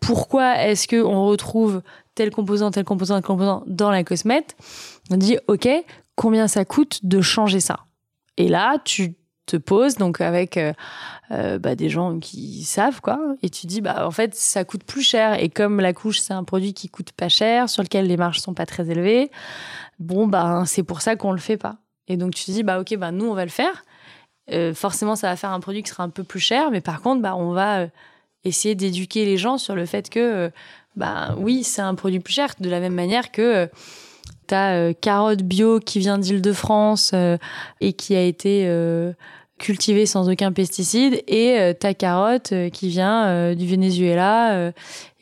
[0.02, 1.82] Pourquoi est-ce que on retrouve
[2.14, 4.56] tel composant, tel composant, tel composant dans la cosmète?
[5.10, 5.68] On dit OK,
[6.16, 7.80] combien ça coûte de changer ça?
[8.38, 10.74] Et là, tu te poses donc avec euh,
[11.32, 13.20] euh, bah, des gens qui savent quoi.
[13.44, 15.42] Et tu dis bah en fait ça coûte plus cher.
[15.42, 18.40] Et comme la couche c'est un produit qui coûte pas cher sur lequel les marges
[18.40, 19.32] sont pas très élevées
[20.00, 21.78] bon bah c'est pour ça qu'on le fait pas.
[22.08, 23.84] Et donc tu te dis, bah ok, bah nous on va le faire.
[24.52, 27.02] Euh, forcément, ça va faire un produit qui sera un peu plus cher, mais par
[27.02, 27.88] contre, bah on va
[28.44, 30.52] essayer d'éduquer les gens sur le fait que,
[30.96, 33.68] bah oui, c'est un produit plus cher, de la même manière que
[34.46, 37.38] euh, ta euh, carotte bio qui vient d'Île-de-France euh,
[37.82, 38.70] et qui a été
[39.58, 44.74] cultivée sans aucun pesticide, et ta carotte qui vient du Venezuela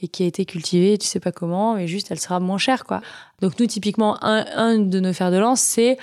[0.02, 2.84] et qui a été cultivée, tu sais pas comment, et juste elle sera moins chère,
[2.84, 3.02] quoi.
[3.42, 5.98] Donc nous, typiquement, un, de nos fers de lance, c'est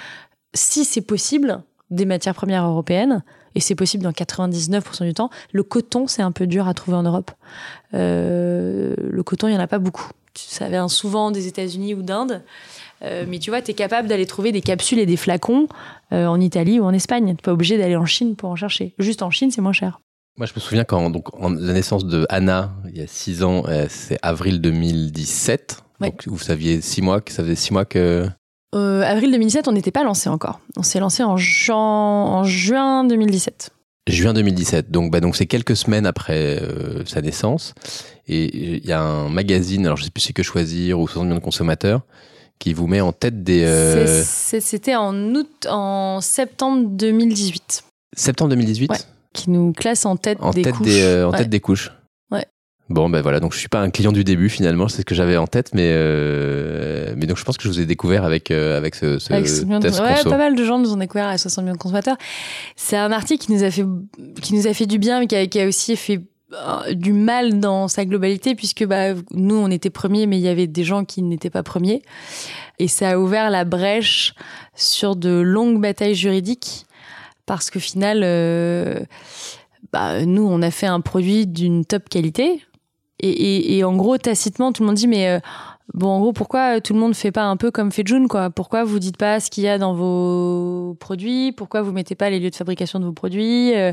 [0.54, 5.30] si c'est possible, des matières premières européennes, et c'est possible dans 99% du temps.
[5.52, 7.32] Le coton, c'est un peu dur à trouver en Europe.
[7.94, 10.08] Euh, le coton, il n'y en a pas beaucoup.
[10.34, 12.42] Ça vient souvent des États-Unis ou d'Inde.
[13.02, 15.68] Euh, mais tu vois, tu es capable d'aller trouver des capsules et des flacons
[16.12, 17.24] euh, en Italie ou en Espagne.
[17.24, 18.94] Tu n'es pas obligé d'aller en Chine pour en chercher.
[18.98, 20.00] Juste en Chine, c'est moins cher.
[20.36, 23.42] Moi, je me souviens quand donc, en, la naissance de Anna, il y a six
[23.42, 25.82] ans, euh, c'est avril 2017.
[26.00, 26.10] Ouais.
[26.10, 28.28] Donc, vous saviez six mois que ça faisait six mois que
[28.72, 30.60] avril 2017, on n'était pas lancé encore.
[30.76, 33.70] On s'est lancé en, juin, en juin 2017.
[34.08, 34.90] Juin 2017.
[34.90, 37.74] Donc, bah, donc c'est quelques semaines après euh, sa naissance.
[38.26, 41.06] Et il y a un magazine, alors je sais plus si c'est que choisir ou
[41.08, 42.02] 60 millions de consommateurs,
[42.60, 43.64] qui vous met en tête des.
[43.64, 44.22] Euh...
[44.24, 47.82] C'était en août, en septembre 2018.
[48.16, 48.90] Septembre 2018.
[48.92, 48.96] Ouais.
[49.32, 50.86] Qui nous classe en tête en des tête couches.
[50.86, 51.38] Des, euh, en Ouais.
[51.38, 51.90] tête des couches.
[52.30, 52.44] Ouais.
[52.88, 55.14] Bon, ben voilà, donc je suis pas un client du début finalement, c'est ce que
[55.14, 58.50] j'avais en tête, mais euh, mais donc je pense que je vous ai découvert avec
[58.50, 60.96] avec ce, ce Avec 60 millions de- test ouais, pas mal de gens nous ont
[60.96, 62.16] découvert à 60 millions de consommateurs.
[62.76, 63.84] C'est un article qui nous a fait
[64.42, 66.20] qui nous a fait du bien, mais qui a, qui a aussi fait
[66.92, 70.66] du mal dans sa globalité, puisque bah, nous on était premiers, mais il y avait
[70.66, 72.02] des gens qui n'étaient pas premiers,
[72.78, 74.34] et ça a ouvert la brèche
[74.74, 76.86] sur de longues batailles juridiques,
[77.46, 79.00] parce qu'au final, euh,
[79.92, 82.62] bah, nous on a fait un produit d'une top qualité,
[83.22, 85.40] et en gros tacitement tout le monde dit mais euh,
[85.92, 88.50] Bon, en gros, pourquoi tout le monde fait pas un peu comme fait June, quoi?
[88.50, 91.50] Pourquoi vous dites pas ce qu'il y a dans vos produits?
[91.50, 93.74] Pourquoi vous mettez pas les lieux de fabrication de vos produits?
[93.74, 93.92] Euh,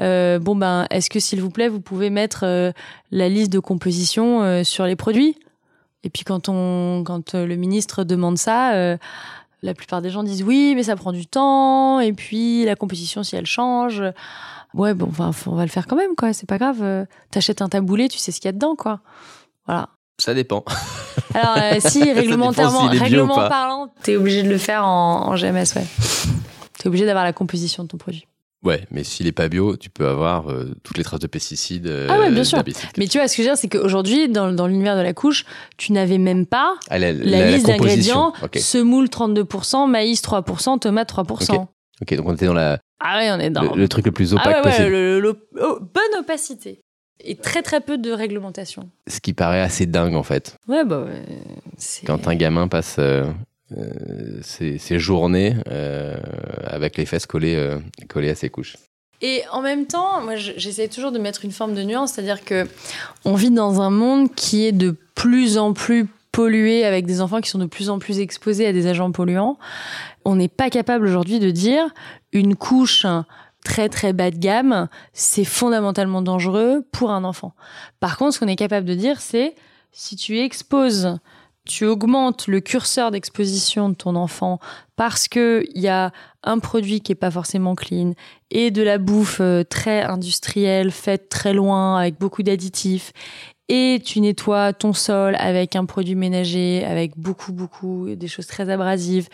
[0.00, 2.72] euh, Bon, ben, est-ce que s'il vous plaît, vous pouvez mettre euh,
[3.12, 5.36] la liste de composition euh, sur les produits?
[6.02, 8.96] Et puis quand on, quand le ministre demande ça,
[9.62, 12.00] la plupart des gens disent oui, mais ça prend du temps.
[12.00, 14.02] Et puis la composition, si elle change,
[14.74, 16.32] ouais, bon, enfin, on va le faire quand même, quoi.
[16.32, 17.06] C'est pas grave.
[17.30, 19.00] T'achètes un taboulé, tu sais ce qu'il y a dedans, quoi.
[19.66, 19.88] Voilà.
[20.20, 20.64] Ça dépend.
[21.34, 23.48] Alors, euh, si, réglementairement, règlement pas.
[23.48, 25.84] parlant, t'es obligé de le faire en, en GMS, ouais.
[26.78, 28.26] T'es obligé d'avoir la composition de ton produit.
[28.64, 31.86] Ouais, mais s'il est pas bio, tu peux avoir euh, toutes les traces de pesticides.
[31.86, 32.58] euh, Ah ouais, bien sûr.
[32.58, 32.88] d'herbicides.
[32.98, 35.12] Mais tu vois, ce que je veux dire, c'est qu'aujourd'hui, dans, dans l'univers de la
[35.12, 35.44] couche,
[35.76, 38.56] tu n'avais même pas Ah, la, la, la- la liste d'ingrédients Ok.
[38.58, 41.54] semoule 32%, maïs 3%, tomate 3%.
[41.54, 41.66] Ok.
[42.02, 43.62] Ok, donc on était dans la, Ah ouais, on est dans.
[43.62, 44.88] le, le truc le plus opaque ah ouais, ouais, possible.
[44.90, 46.80] le- le- le- oh, bonne opacité.
[47.24, 48.88] Et très très peu de réglementation.
[49.08, 50.56] Ce qui paraît assez dingue en fait.
[50.68, 51.06] Ouais, bah
[52.06, 53.24] Quand un gamin passe euh,
[53.76, 53.90] euh,
[54.42, 56.16] ses, ses journées euh,
[56.64, 57.76] avec les fesses collées,
[58.08, 58.76] collées à ses couches.
[59.20, 62.44] Et en même temps, moi, je- j'essaie toujours de mettre une forme de nuance, c'est-à-dire
[62.44, 62.68] que
[63.24, 67.40] on vit dans un monde qui est de plus en plus pollué, avec des enfants
[67.40, 69.58] qui sont de plus en plus exposés à des agents polluants.
[70.24, 71.82] On n'est pas capable aujourd'hui de dire
[72.32, 73.06] une couche
[73.64, 77.54] très très bas de gamme, c'est fondamentalement dangereux pour un enfant.
[78.00, 79.54] Par contre, ce qu'on est capable de dire, c'est
[79.92, 81.18] si tu exposes,
[81.64, 84.58] tu augmentes le curseur d'exposition de ton enfant
[84.96, 88.14] parce que il y a un produit qui est pas forcément clean
[88.50, 93.12] et de la bouffe euh, très industrielle, faite très loin, avec beaucoup d'additifs,
[93.68, 98.70] et tu nettoies ton sol avec un produit ménager, avec beaucoup, beaucoup, des choses très
[98.70, 99.28] abrasives,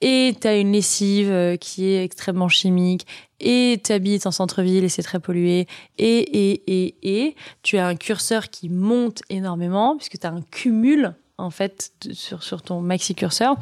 [0.00, 3.06] et tu as une lessive euh, qui est extrêmement chimique,
[3.40, 5.66] et tu habites en centre-ville et c'est très pollué,
[5.98, 10.42] et, et, et, et, tu as un curseur qui monte énormément, puisque tu as un
[10.50, 13.56] cumul, en fait, sur, sur ton maxi-curseur,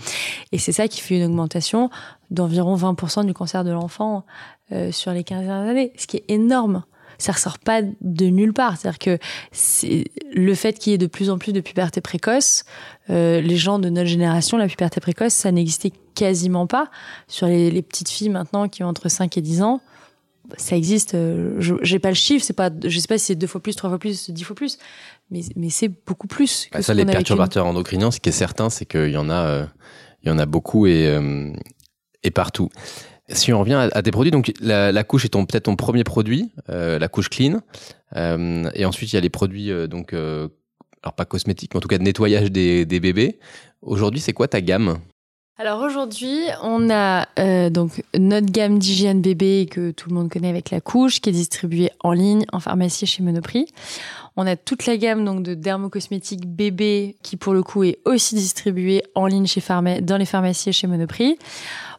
[0.51, 1.91] et c'est ça qui fait une augmentation
[2.31, 4.25] d'environ 20% du cancer de l'enfant
[4.73, 6.85] euh, sur les 15 dernières années, ce qui est énorme.
[7.19, 8.77] Ça ressort pas de nulle part.
[8.77, 9.19] C'est-à-dire que
[9.53, 12.65] c'est le fait qu'il y ait de plus en plus de puberté précoce,
[13.11, 16.91] euh, les gens de notre génération, la puberté précoce, ça n'existait quasiment pas.
[17.29, 19.81] Sur les, les petites filles maintenant qui ont entre 5 et 10 ans,
[20.57, 21.15] ça existe.
[21.15, 23.61] euh, je j'ai pas le chiffre, c'est pas, je sais pas si c'est deux fois
[23.61, 24.79] plus, trois fois plus, dix fois plus,
[25.31, 26.67] mais, mais c'est beaucoup plus.
[26.67, 29.29] Que Bah, ce ça, les perturbateurs endocriniens, ce qui est certain, c'est qu'il y en
[29.29, 29.67] a, euh,
[30.23, 31.19] il y en a beaucoup et,
[32.23, 32.69] et partout.
[33.29, 36.53] Si on revient à, à tes produits, donc la, couche est peut-être ton premier produit,
[36.69, 37.61] euh, la couche clean,
[38.15, 41.81] Euh, et ensuite il y a les produits euh, donc alors pas cosmétiques, mais en
[41.81, 43.39] tout cas de nettoyage des, des bébés.
[43.83, 44.99] Aujourd'hui, c'est quoi ta gamme?
[45.59, 47.27] Alors aujourd'hui, on a
[47.71, 51.33] donc notre gamme d'hygiène bébé que tout le monde connaît avec la couche, qui est
[51.33, 53.67] distribuée en ligne, en pharmacie chez Monoprix.
[54.37, 58.35] On a toute la gamme donc de dermocosmétiques bébé qui pour le coup est aussi
[58.35, 61.39] distribuée en ligne chez pharma dans les pharmacies chez Monoprix.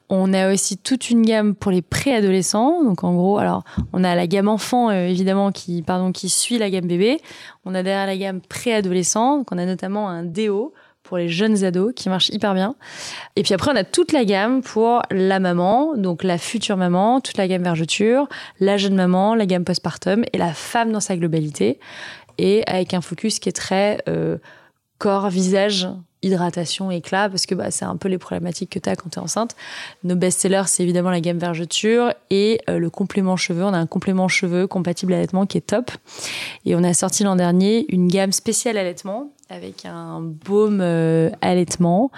[0.09, 2.83] On a aussi toute une gamme pour les préadolescents.
[2.83, 6.57] Donc en gros, alors on a la gamme enfant euh, évidemment qui pardon qui suit
[6.57, 7.19] la gamme bébé.
[7.65, 9.39] On a derrière la gamme préadolescent.
[9.39, 10.73] Donc on a notamment un déo
[11.07, 12.75] pour les jeunes ados qui marche hyper bien.
[13.35, 17.21] Et puis après, on a toute la gamme pour la maman, donc la future maman,
[17.21, 18.27] toute la gamme vergeture,
[18.59, 21.79] la jeune maman, la gamme postpartum et la femme dans sa globalité.
[22.37, 24.37] Et avec un focus qui est très euh,
[24.99, 25.87] corps, visage,
[26.23, 29.19] hydratation, éclat, parce que bah, c'est un peu les problématiques que tu as quand tu
[29.19, 29.55] es enceinte.
[30.03, 33.63] Nos best-sellers, c'est évidemment la gamme vergeture et euh, le complément cheveux.
[33.63, 35.91] On a un complément cheveux compatible allaitement qui est top.
[36.65, 42.11] Et on a sorti l'an dernier une gamme spéciale allaitement avec un baume euh, allaitement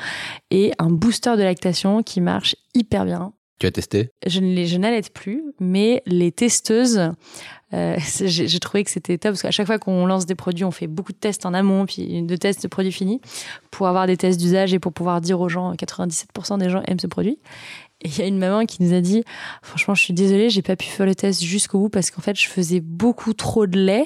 [0.50, 3.34] et un booster de lactation qui marche hyper bien.
[3.60, 4.10] Tu as testé?
[4.26, 7.12] Je ne les, je n'allaite plus, mais les testeuses,
[7.74, 10.72] euh, j'ai trouvé que c'était top parce qu'à chaque fois qu'on lance des produits, on
[10.72, 13.22] fait beaucoup de tests en amont, puis de tests de produits finis
[13.72, 17.00] pour avoir des tests d'usage et pour pouvoir dire aux gens, 97% des gens aiment
[17.00, 17.40] ce produit.
[18.02, 19.24] Et il y a une maman qui nous a dit,
[19.62, 22.40] franchement, je suis désolée, j'ai pas pu faire le test jusqu'au bout parce qu'en fait,
[22.40, 24.06] je faisais beaucoup trop de lait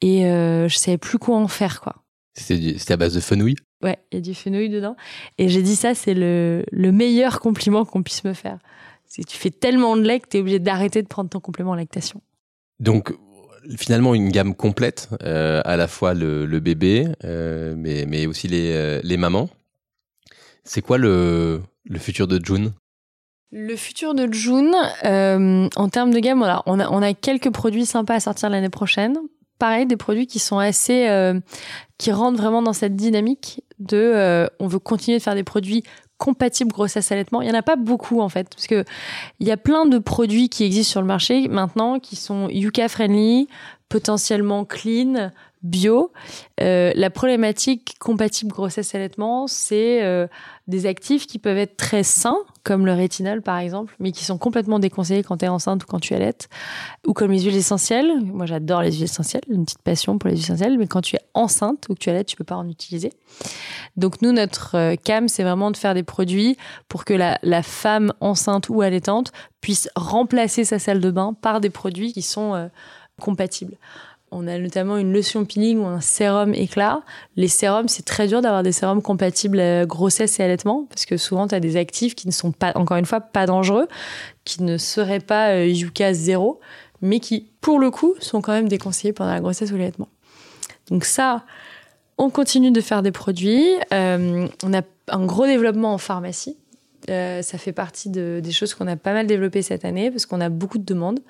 [0.00, 1.96] et euh, je savais plus quoi en faire, quoi.
[2.36, 3.54] C'était à base de fenouil?
[3.82, 4.96] Ouais, il y a du fenouil dedans.
[5.38, 8.58] Et j'ai dit ça, c'est le, le meilleur compliment qu'on puisse me faire.
[9.06, 11.38] C'est que tu fais tellement de lait que tu es obligé d'arrêter de prendre ton
[11.38, 12.20] complément en lactation.
[12.80, 13.14] Donc
[13.76, 18.72] finalement une gamme complète, euh, à la fois le, bébé, euh, mais, mais aussi les,
[18.72, 19.48] euh, les mamans.
[20.64, 22.72] C'est quoi le, le futur de June?
[23.52, 27.86] Le futur de June, en termes de gamme, voilà, on, a, on a quelques produits
[27.86, 29.16] sympas à sortir l'année prochaine.
[29.60, 31.08] Pareil, des produits qui sont assez,
[31.96, 35.84] qui rentrent vraiment dans cette dynamique de, on veut continuer de faire des produits
[36.24, 37.42] compatibles grossesse allaitement.
[37.42, 38.84] Il y en a pas beaucoup en fait, parce que
[39.40, 42.88] il y a plein de produits qui existent sur le marché maintenant qui sont Yuka
[42.88, 43.46] friendly,
[43.90, 45.30] potentiellement clean,
[45.62, 46.12] bio.
[46.62, 50.26] Euh, la problématique compatible grossesse-allaitement, c'est euh,
[50.66, 54.38] des actifs qui peuvent être très sains, comme le rétinol par exemple, mais qui sont
[54.38, 56.48] complètement déconseillés quand tu es enceinte ou quand tu allaites,
[57.06, 58.20] ou comme les huiles essentielles.
[58.22, 61.16] Moi, j'adore les huiles essentielles, une petite passion pour les huiles essentielles, mais quand tu
[61.16, 63.12] es enceinte ou que tu allaites, tu peux pas en utiliser.
[63.96, 66.56] Donc nous, notre euh, cam, c'est vraiment de faire des produits
[66.88, 71.60] pour que la, la femme enceinte ou allaitante puisse remplacer sa salle de bain par
[71.60, 72.68] des produits qui sont euh,
[73.20, 73.76] compatibles.
[74.36, 77.02] On a notamment une lotion peeling ou un sérum éclat.
[77.36, 81.16] Les sérums, c'est très dur d'avoir des sérums compatibles à grossesse et allaitement parce que
[81.16, 83.86] souvent, tu as des actifs qui ne sont pas, encore une fois, pas dangereux,
[84.44, 86.58] qui ne seraient pas euh, Yuka zéro,
[87.00, 90.08] mais qui, pour le coup, sont quand même déconseillés pendant la grossesse ou l'allaitement.
[90.90, 91.44] Donc ça,
[92.18, 93.64] on continue de faire des produits.
[93.92, 96.56] Euh, on a un gros développement en pharmacie.
[97.08, 100.26] Euh, ça fait partie de, des choses qu'on a pas mal développées cette année parce
[100.26, 101.20] qu'on a beaucoup de demandes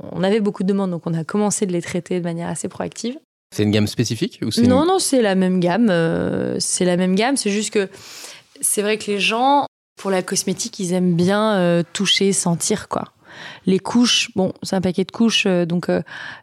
[0.00, 2.68] on avait beaucoup de demandes, donc on a commencé de les traiter de manière assez
[2.68, 3.18] proactive.
[3.54, 5.88] C'est une gamme spécifique ou Non, non, c'est la même gamme.
[5.90, 7.36] Euh, c'est la même gamme.
[7.36, 7.88] C'est juste que
[8.60, 13.12] c'est vrai que les gens, pour la cosmétique, ils aiment bien euh, toucher, sentir, quoi.
[13.66, 15.88] Les couches, bon, c'est un paquet de couches, euh, donc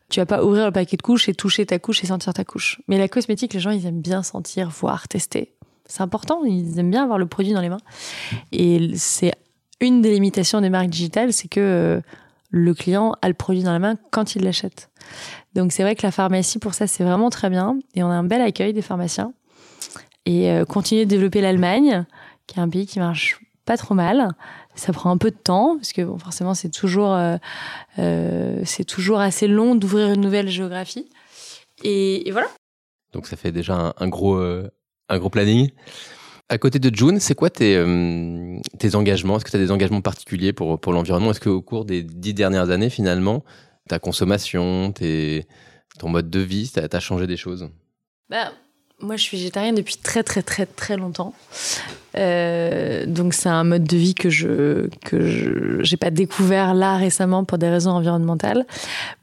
[0.09, 2.45] tu vas pas ouvrir le paquet de couches et toucher ta couche et sentir ta
[2.45, 2.79] couche.
[2.87, 5.51] Mais la cosmétique, les gens, ils aiment bien sentir, voir, tester.
[5.87, 7.81] C'est important, ils aiment bien avoir le produit dans les mains.
[8.51, 9.33] Et c'est
[9.81, 12.01] une des limitations des marques digitales, c'est que
[12.55, 14.89] le client a le produit dans la main quand il l'achète.
[15.55, 17.77] Donc c'est vrai que la pharmacie, pour ça, c'est vraiment très bien.
[17.95, 19.33] Et on a un bel accueil des pharmaciens.
[20.25, 22.05] Et euh, continuer de développer l'Allemagne,
[22.47, 24.29] qui est un pays qui marche pas trop mal.
[24.73, 27.35] Ça prend un peu de temps, parce que forcément, c'est toujours, euh,
[27.99, 31.09] euh, toujours assez long d'ouvrir une nouvelle géographie.
[31.83, 32.47] Et, voilà.
[33.11, 35.71] Donc ça fait déjà un, gros, un gros planning.
[36.47, 38.59] À côté de June, c'est quoi tes, euh,
[38.93, 39.37] engagements?
[39.37, 41.31] Est-ce que tu as des engagements particuliers pour, pour l'environnement?
[41.31, 43.43] Est-ce qu'au cours des dix dernières années, finalement,
[43.89, 44.93] ta consommation,
[45.97, 47.67] ton mode de vie, tu as, changé des choses?
[48.29, 48.51] Bah,
[48.99, 51.33] Moi, je suis végétarienne depuis très, très, très, très longtemps.
[52.15, 57.57] Euh, donc, c'est un mode de vie que je que pas découvert là récemment pour
[57.57, 58.67] des raisons environnementales.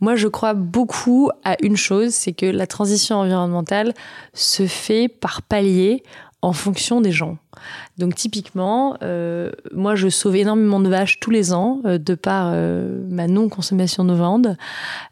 [0.00, 3.94] Moi, je crois beaucoup à une chose, c'est que la transition environnementale
[4.34, 6.02] se fait par palier
[6.42, 7.38] en fonction des gens.
[7.98, 12.50] Donc typiquement, euh, moi je sauve énormément de vaches tous les ans euh, de par
[12.52, 14.56] euh, ma non-consommation de viande.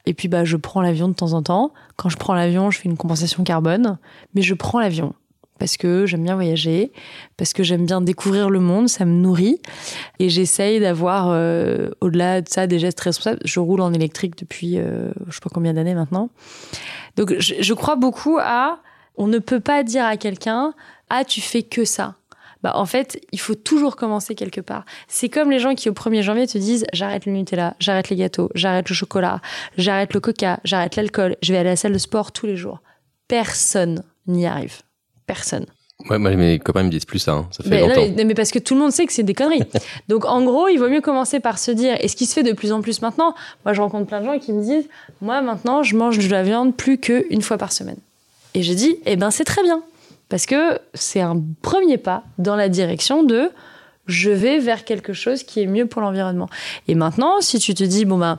[0.06, 1.72] Et puis bah je prends l'avion de temps en temps.
[1.96, 3.98] Quand je prends l'avion, je fais une compensation carbone,
[4.34, 5.14] mais je prends l'avion
[5.60, 6.90] parce que j'aime bien voyager,
[7.36, 9.60] parce que j'aime bien découvrir le monde, ça me nourrit.
[10.18, 11.26] Et j'essaye d'avoir,
[12.00, 13.40] au-delà de ça, des gestes responsables.
[13.44, 16.30] Je roule en électrique depuis je sais pas combien d'années maintenant.
[17.18, 18.78] Donc je, je crois beaucoup à,
[19.16, 20.74] on ne peut pas dire à quelqu'un
[21.10, 22.14] ah, tu fais que ça.
[22.62, 24.84] Bah, en fait, il faut toujours commencer quelque part.
[25.08, 28.16] C'est comme les gens qui, au 1er janvier, te disent j'arrête le Nutella, j'arrête les
[28.16, 29.40] gâteaux, j'arrête le chocolat,
[29.76, 32.56] j'arrête le coca, j'arrête l'alcool, je vais aller à la salle de sport tous les
[32.56, 32.80] jours.
[33.28, 34.82] Personne n'y arrive.
[35.26, 35.66] Personne.
[36.08, 37.32] Ouais, moi, mes copains me disent plus ça.
[37.32, 37.48] Hein.
[37.50, 38.24] Ça fait mais, longtemps.
[38.24, 39.62] mais, parce que tout le monde sait que c'est des conneries.
[40.08, 42.42] Donc, en gros, il vaut mieux commencer par se dire, et ce qui se fait
[42.42, 44.88] de plus en plus maintenant, moi, je rencontre plein de gens qui me disent,
[45.20, 47.98] moi, maintenant, je mange de la viande plus qu'une fois par semaine.
[48.54, 49.82] Et je dis, eh ben, c'est très bien.
[50.28, 53.50] Parce que c'est un premier pas dans la direction de
[54.06, 56.48] je vais vers quelque chose qui est mieux pour l'environnement.
[56.88, 58.38] Et maintenant, si tu te dis, bon ben,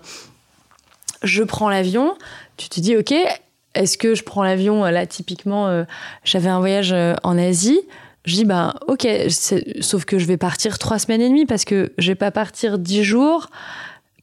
[1.23, 2.15] je prends l'avion,
[2.57, 3.13] tu te dis, ok,
[3.73, 5.83] est-ce que je prends l'avion Là, typiquement, euh,
[6.23, 7.79] j'avais un voyage euh, en Asie.
[8.25, 9.07] Je dis, ben, ok,
[9.81, 12.77] sauf que je vais partir trois semaines et demie parce que je vais pas partir
[12.77, 13.49] dix jours,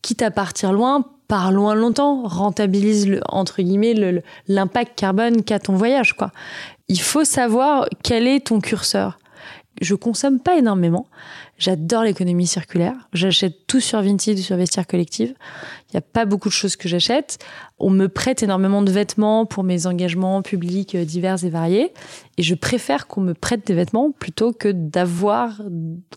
[0.03, 5.74] quitte à partir loin, par loin longtemps, rentabilise, le, entre guillemets, l'impact carbone qu'a ton
[5.74, 6.32] voyage, quoi
[6.88, 9.18] il faut savoir quel est ton curseur.
[9.80, 11.06] Je consomme pas énormément.
[11.56, 12.96] J'adore l'économie circulaire.
[13.12, 15.34] J'achète tout sur Vinted sur Vestiaire Collective.
[15.88, 17.38] Il n'y a pas beaucoup de choses que j'achète.
[17.78, 21.92] On me prête énormément de vêtements pour mes engagements publics euh, divers et variés.
[22.38, 25.62] Et je préfère qu'on me prête des vêtements plutôt que d'avoir,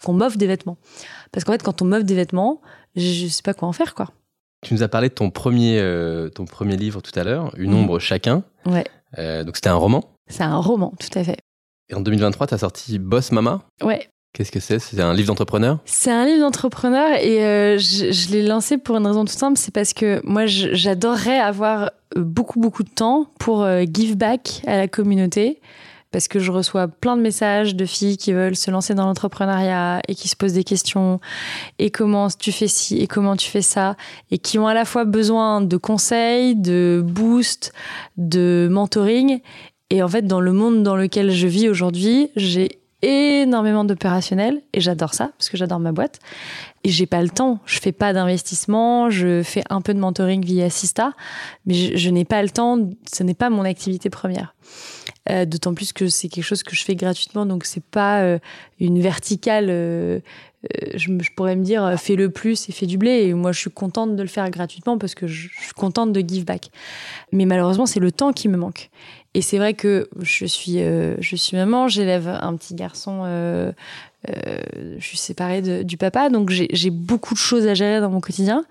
[0.04, 0.78] qu'on m'offre des vêtements.
[1.32, 2.62] Parce qu'en fait, quand on m'offre des vêtements,
[2.95, 4.08] je sais pas quoi en faire, quoi.
[4.62, 7.74] Tu nous as parlé de ton premier, euh, ton premier livre tout à l'heure, Une
[7.74, 8.43] ombre chacun.
[8.65, 8.86] Ouais.
[9.17, 11.39] Euh, donc c'était un roman c'est un roman, tout à fait.
[11.89, 14.08] Et en 2023, tu as sorti Boss Mama Ouais.
[14.32, 14.80] Qu'est-ce que c'est?
[14.80, 15.80] C'est un livre d'entrepreneur?
[15.84, 19.74] C'est un livre d'entrepreneur et euh, je, l'ai lancé pour une raison toute simple, c'est
[19.74, 25.60] parce que moi j'adorerais avoir beaucoup beaucoup de temps pour give back à la communauté
[26.12, 30.02] parce que je reçois plein de messages de filles qui veulent se lancer dans l'entrepreneuriat
[30.08, 31.19] et qui se posent des questions
[31.80, 33.95] et comment tu fais ci et comment tu fais ça?
[34.30, 37.74] Et qui ont à la fois besoin de conseils, de boost,
[38.17, 39.41] de mentoring
[39.91, 44.80] et en fait, dans le monde dans lequel je vis aujourd'hui, j'ai énormément d'opérationnel et
[44.80, 46.19] j'adore ça parce que j'adore ma boîte.
[46.86, 47.60] Et j'ai pas le temps.
[47.65, 49.10] Je fais pas d'investissement.
[49.10, 51.12] Je fais un peu de mentoring via Sista,
[51.66, 52.89] mais je, n'ai pas le temps.
[53.12, 54.55] Ce n'est pas mon activité première.
[55.32, 58.40] Euh, D'autant plus que c'est quelque chose que je fais gratuitement, donc c'est pas euh,
[58.80, 59.68] une verticale.
[59.70, 60.20] Euh,
[60.94, 63.24] je, je, pourrais me dire fais le plus et fais du blé.
[63.24, 66.22] Et moi, je suis contente de le faire gratuitement parce que je, suis contente de
[66.22, 66.70] give back.
[67.32, 68.90] Mais malheureusement, c'est le temps qui me manque.
[69.34, 73.24] Et c'est vrai que je suis, je suis maman, j'élève un petit garçon,
[74.28, 78.66] je suis séparée du papa, donc j'ai beaucoup de choses à gérer dans mon quotidien.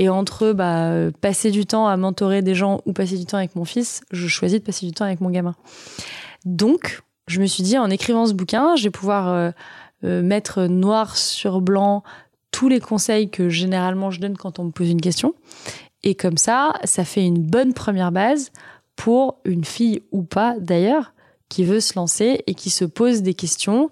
[0.00, 3.54] Et entre bah, passer du temps à mentorer des gens ou passer du temps avec
[3.54, 5.54] mon fils, je choisis de passer du temps avec mon gamin.
[6.46, 9.50] Donc, je me suis dit, en écrivant ce bouquin, je vais pouvoir euh,
[10.04, 12.02] euh, mettre noir sur blanc
[12.50, 15.34] tous les conseils que généralement je donne quand on me pose une question.
[16.02, 18.52] Et comme ça, ça fait une bonne première base
[18.96, 21.12] pour une fille ou pas d'ailleurs
[21.50, 23.90] qui veut se lancer et qui se pose des questions.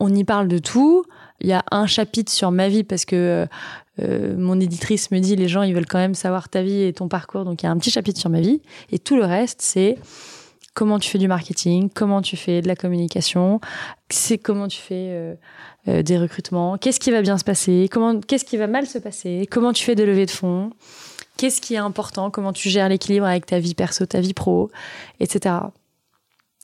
[0.00, 1.06] On y parle de tout.
[1.40, 3.48] Il y a un chapitre sur ma vie parce que
[4.00, 6.92] euh, mon éditrice me dit les gens ils veulent quand même savoir ta vie et
[6.92, 9.24] ton parcours donc il y a un petit chapitre sur ma vie et tout le
[9.24, 9.96] reste c'est
[10.74, 13.60] comment tu fais du marketing, comment tu fais de la communication,
[14.10, 15.34] c'est comment tu fais euh,
[15.88, 18.98] euh, des recrutements, qu'est-ce qui va bien se passer, comment qu'est-ce qui va mal se
[18.98, 20.70] passer, comment tu fais des levées de fonds,
[21.36, 24.70] Qu'est-ce qui est important Comment tu gères l'équilibre avec ta vie perso, ta vie pro,
[25.20, 25.56] etc.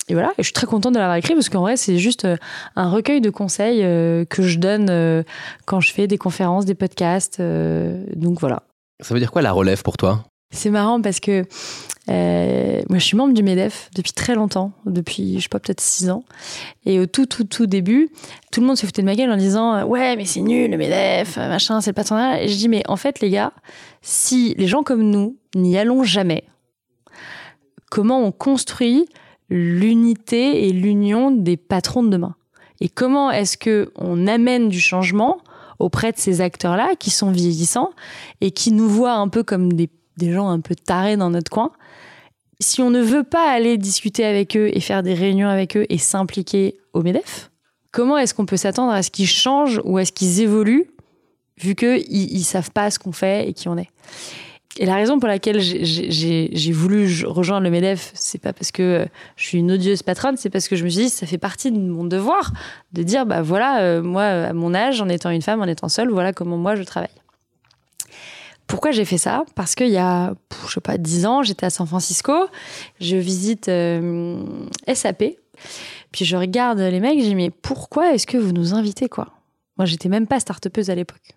[0.09, 2.25] Et voilà, et je suis très contente de l'avoir écrit parce qu'en vrai, c'est juste
[2.25, 2.37] euh,
[2.75, 5.23] un recueil de conseils euh, que je donne euh,
[5.65, 7.41] quand je fais des conférences, des podcasts.
[7.41, 8.65] donc voilà.
[9.01, 10.25] Ça veut dire quoi la relève pour toi?
[10.51, 11.45] C'est marrant parce que
[12.09, 15.81] euh, moi, je suis membre du MEDEF depuis très longtemps, depuis, je sais pas, peut-être
[15.81, 16.25] six ans.
[16.85, 18.11] Et au tout, tout, tout début,
[18.51, 20.77] tout le monde se foutait de ma gueule en disant Ouais, mais c'est nul, le
[20.77, 22.43] MEDEF, machin, c'est le patronat.
[22.43, 23.53] Et je dis Mais en fait, les gars,
[24.03, 26.45] si les gens comme nous n'y allons jamais,
[27.91, 29.07] comment on construit
[29.53, 32.35] l'unité et l'union des patrons de demain.
[32.81, 35.39] Et comment est-ce que on amène du changement
[35.79, 37.91] auprès de ces acteurs-là qui sont vieillissants
[38.41, 39.91] et qui nous voient un peu comme des,
[40.21, 41.71] gens un peu tarés dans notre coin?
[42.61, 45.85] Si on ne veut pas aller discuter avec eux et faire des réunions avec eux
[45.89, 47.51] et s'impliquer au MEDEF,
[47.91, 50.89] comment est-ce qu'on peut s'attendre à ce qu'ils changent ou à ce qu'ils évoluent
[51.59, 53.91] vu qu'ils ils savent pas ce qu'on fait et qui on est?
[54.79, 59.07] Et la raison pour laquelle j'ai voulu rejoindre le MEDEF, c'est pas parce que
[59.37, 61.71] je suis une odieuse patronne, c'est parce que je me suis dit, ça fait partie
[61.71, 62.53] de mon devoir
[62.93, 65.91] de dire, bah voilà, euh, moi, à mon âge, en étant une femme, en étant
[65.91, 67.11] seule, voilà comment moi je travaille.
[68.67, 69.45] Pourquoi j'ai fait ça?
[69.55, 70.33] Parce qu'il y a,
[70.67, 72.33] je sais pas, dix ans, j'étais à San Francisco,
[72.99, 74.43] je visite euh,
[74.93, 75.25] SAP,
[76.13, 79.29] puis je regarde les mecs, j'ai dis mais pourquoi est-ce que vous nous invitez quoi?
[79.77, 81.37] Moi, j'étais même pas start à l'époque.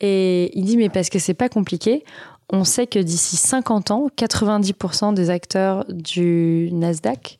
[0.00, 2.04] Et il dit mais parce que c'est pas compliqué.
[2.50, 7.38] On sait que d'ici 50 ans, 90% des acteurs du Nasdaq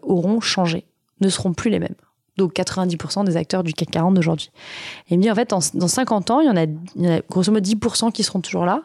[0.00, 0.86] auront changé,
[1.20, 1.96] ne seront plus les mêmes
[2.36, 4.50] donc 90% des acteurs du CAC 40 d'aujourd'hui.
[5.08, 7.64] Et il me dit, en fait, dans 50 ans, il y, en a, grosso modo
[7.64, 8.82] 10% qui seront toujours là.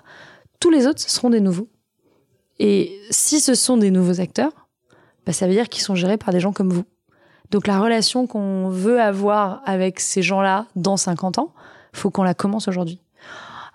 [0.60, 1.68] Tous les autres, seront des nouveaux.
[2.60, 4.52] Et si ce sont des nouveaux acteurs,
[5.26, 6.84] bah, ça veut dire qu'ils sont gérés par des gens comme vous.
[7.52, 11.54] Donc la relation qu'on veut avoir avec ces gens-là dans 50 ans,
[11.94, 13.02] faut qu'on la commence aujourd'hui.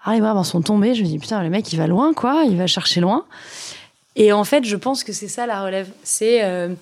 [0.04, 2.44] Alors les bras sont tombés, je me dis putain le mec il va loin quoi,
[2.46, 3.24] il va chercher loin.
[4.16, 6.74] Et en fait je pense que c'est ça la relève, c'est euh,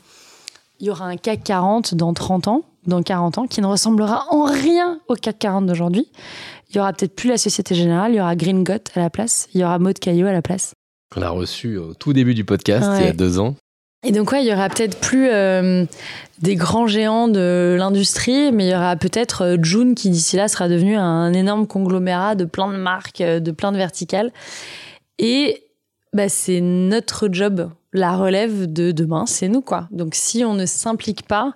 [0.81, 4.27] il y aura un CAC 40 dans 30 ans dans 40 ans, qui ne ressemblera
[4.31, 6.09] en rien au CAC 40 d'aujourd'hui.
[6.71, 9.11] Il y aura peut-être plus la Société Générale, il y aura Green Got à la
[9.11, 10.73] place, il y aura Maud Caillot à la place.
[11.15, 13.55] On l'a reçu au tout début du podcast, il y a deux ans.
[14.05, 15.85] Et donc, il y aura peut-être plus euh,
[16.41, 20.49] des grands géants de l'industrie, mais il y aura peut-être euh, June qui, d'ici là,
[20.49, 24.33] sera devenu un énorme conglomérat de plein de marques, euh, de plein de verticales.
[25.21, 25.63] Et
[26.13, 27.71] bah, c'est notre job.
[27.93, 29.87] La relève de demain, c'est nous, quoi.
[29.93, 31.55] Donc, si on ne s'implique pas,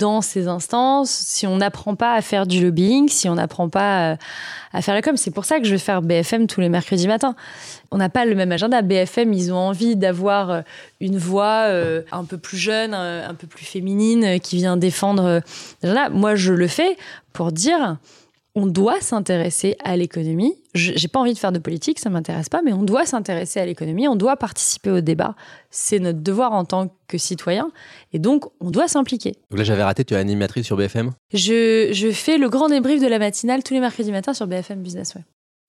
[0.00, 4.12] dans ces instances, si on n'apprend pas à faire du lobbying, si on n'apprend pas
[4.12, 4.16] euh,
[4.72, 7.06] à faire la com, c'est pour ça que je vais faire BFM tous les mercredis
[7.06, 7.36] matins.
[7.92, 8.82] On n'a pas le même agenda.
[8.82, 10.60] BFM, ils ont envie d'avoir euh,
[11.00, 15.42] une voix euh, un peu plus jeune, un peu plus féminine, qui vient défendre.
[16.10, 16.96] Moi, je le fais
[17.32, 17.96] pour dire
[18.54, 20.54] on doit s'intéresser à l'économie.
[20.74, 23.66] J'ai pas envie de faire de politique, ça m'intéresse pas, mais on doit s'intéresser à
[23.66, 25.34] l'économie, on doit participer au débat.
[25.70, 27.70] C'est notre devoir en tant que citoyen,
[28.12, 29.36] et donc on doit s'impliquer.
[29.50, 33.06] là, j'avais raté, tu es animatrice sur BFM je, je, fais le grand débrief de
[33.06, 35.14] la matinale tous les mercredis matins sur BFM Business.
[35.14, 35.22] Ouais.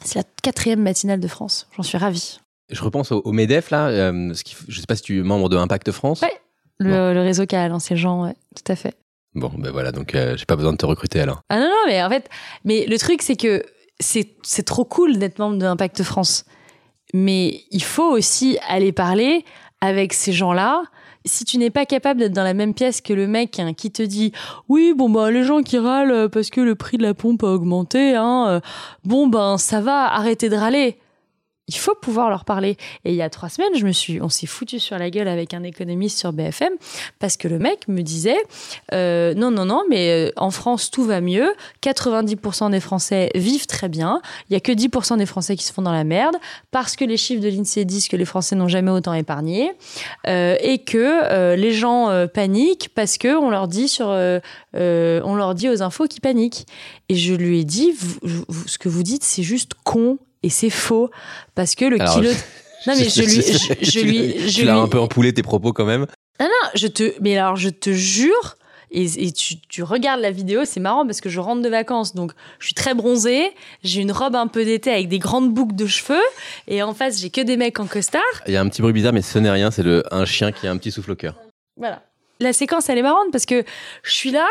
[0.04, 1.68] C'est la quatrième matinale de France.
[1.76, 2.40] J'en suis ravie.
[2.72, 3.88] Je repense au, MEDEF, là.
[3.90, 6.22] Euh, ce qui, je sais pas si tu es membre de Impact France.
[6.24, 6.30] Oui,
[6.80, 8.96] le, le, réseau qui a lancé Jean, ouais, tout à fait.
[9.36, 11.42] Bon, ben voilà, donc euh, j'ai pas besoin de te recruter alors.
[11.50, 12.30] Ah non, non, mais en fait,
[12.64, 13.64] mais le truc, c'est que
[14.00, 16.46] c'est, trop cool d'être membre de Impact France.
[17.14, 19.46] Mais il faut aussi aller parler
[19.82, 20.84] avec ces gens-là
[21.26, 23.92] si tu n'es pas capable d'être dans la même pièce que le mec hein, qui
[23.92, 24.32] te dit
[24.70, 27.48] oui bon bah les gens qui râlent parce que le prix de la pompe a
[27.48, 28.60] augmenté hein, euh,
[29.06, 31.00] bon ben ça va arrêter de râler
[31.68, 32.78] il faut pouvoir leur parler.
[33.06, 35.28] Et il y a trois semaines, je me suis, on s'est foutu sur la gueule
[35.28, 36.74] avec un économiste sur BFM
[37.20, 38.38] parce que le mec me disait
[38.94, 41.54] euh, non, non, non, mais euh, en France tout va mieux.
[41.82, 44.22] 90% des Français vivent très bien.
[44.50, 46.36] Il y a que 10% des Français qui se font dans la merde
[46.72, 49.72] parce que les chiffres de l'Insee disent que les Français n'ont jamais autant épargné
[50.28, 54.40] euh, et que euh, les gens euh, paniquent parce que on leur dit sur, euh,
[54.74, 56.66] on leur dit aux infos qu'ils paniquent.
[57.10, 57.94] Et je lui ai dit,
[58.66, 61.10] ce que vous dites, c'est juste con et c'est faux
[61.56, 62.30] parce que le Alors, kilo.
[62.32, 65.34] je- Non mais je lui, je, je lui, je tu l'as lui- un peu empoulé
[65.34, 66.06] tes propos quand même.
[66.40, 68.58] Non non, je te, mais alors je te jure.
[68.92, 72.14] Et, et tu, tu regardes la vidéo, c'est marrant parce que je rentre de vacances,
[72.16, 73.52] donc je suis très bronzée,
[73.84, 76.22] j'ai une robe un peu d'été avec des grandes boucles de cheveux,
[76.70, 78.22] et en face j'ai que des mecs en costard.
[78.48, 80.52] Il y a un petit bruit bizarre, mais ce n'est rien, c'est le un chien
[80.54, 81.36] qui a un petit souffle au cœur.
[81.76, 82.04] Voilà.
[82.40, 83.64] La séquence, elle est marrante parce que
[84.04, 84.48] je suis là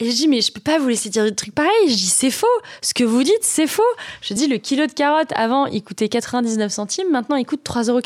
[0.00, 1.70] et je dis, mais je peux pas vous laisser dire des trucs pareils.
[1.86, 2.48] Je dis, c'est faux.
[2.82, 3.82] Ce que vous dites, c'est faux.
[4.22, 7.10] Je dis, le kilo de carottes, avant, il coûtait 99 centimes.
[7.12, 8.00] Maintenant, il coûte 3,99 euros.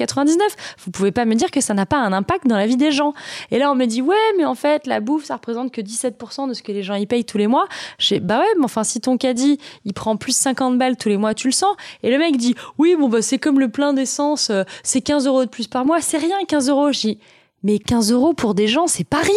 [0.84, 2.92] Vous pouvez pas me dire que ça n'a pas un impact dans la vie des
[2.92, 3.14] gens.
[3.50, 6.50] Et là, on me dit, ouais, mais en fait, la bouffe, ça représente que 17%
[6.50, 7.66] de ce que les gens y payent tous les mois.
[7.98, 11.08] Je dis, bah ouais, mais enfin, si ton caddie, il prend plus 50 balles tous
[11.08, 11.74] les mois, tu le sens.
[12.02, 15.26] Et le mec dit, oui, bon, bah, c'est comme le plein d'essence, euh, c'est 15
[15.26, 16.02] euros de plus par mois.
[16.02, 16.92] C'est rien, 15 euros.
[16.92, 17.18] Je dis,
[17.62, 19.32] mais 15 euros pour des gens, c'est pas rien.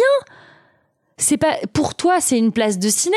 [1.16, 3.16] C'est pas pour toi, c'est une place de ciné,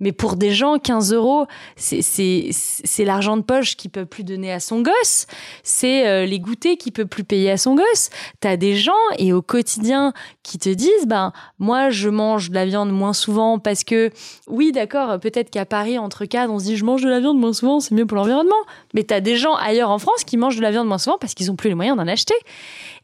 [0.00, 2.50] mais pour des gens, 15 euros, c'est
[2.98, 5.26] l'argent de poche qu'il peut plus donner à son gosse.
[5.62, 8.10] C'est euh, les goûters qu'il peut plus payer à son gosse.
[8.40, 12.66] T'as des gens et au quotidien qui te disent, ben moi je mange de la
[12.66, 14.10] viande moins souvent parce que
[14.48, 17.38] oui d'accord, peut-être qu'à Paris entre cadres on se dit je mange de la viande
[17.38, 18.52] moins souvent, c'est mieux pour l'environnement.
[18.94, 21.34] Mais t'as des gens ailleurs en France qui mangent de la viande moins souvent parce
[21.34, 22.34] qu'ils ont plus les moyens d'en acheter.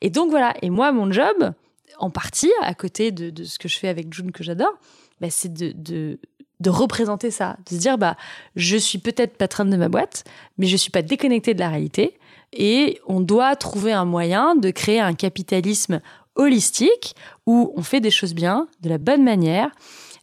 [0.00, 0.54] Et donc voilà.
[0.60, 1.52] Et moi mon job
[2.00, 4.72] en partie, à côté de, ce que je fais avec June que j'adore,
[5.20, 8.16] bah, c'est de, de, représenter ça, de se dire bah
[8.56, 10.24] je suis peut-être patronne de ma boîte,
[10.58, 12.18] mais je suis pas déconnectée de la réalité
[12.52, 16.00] et on doit trouver un moyen de créer un capitalisme
[16.34, 17.14] holistique
[17.46, 19.70] où on fait des choses bien, de la bonne manière,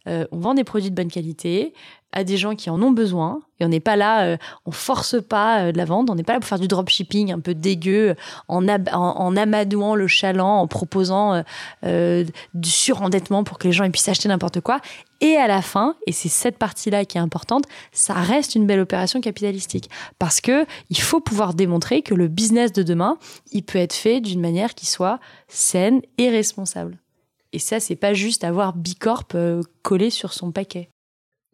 [0.08, 1.74] euh, on vend des produits de bonne qualité
[2.14, 5.18] à des gens qui en ont besoin et on n'est pas là, euh, on force
[5.22, 7.53] pas euh, de la vente, on n'est pas là pour faire du dropshipping un peu
[7.53, 8.16] dégueu
[8.47, 11.41] en, ab- en, amadouant le chaland, en proposant euh,
[11.86, 14.80] euh, du surendettement pour que les gens puissent acheter n'importe quoi.
[15.20, 18.80] Et à la fin, et c'est cette partie-là qui est importante, ça reste une belle
[18.80, 23.18] opération capitalistique parce que il faut pouvoir démontrer que le business de demain,
[23.51, 26.97] il peut être fait d'une manière qui soit saine et responsable.
[27.53, 30.89] Et ça, c'est pas juste avoir Bicorp euh, collé sur son paquet.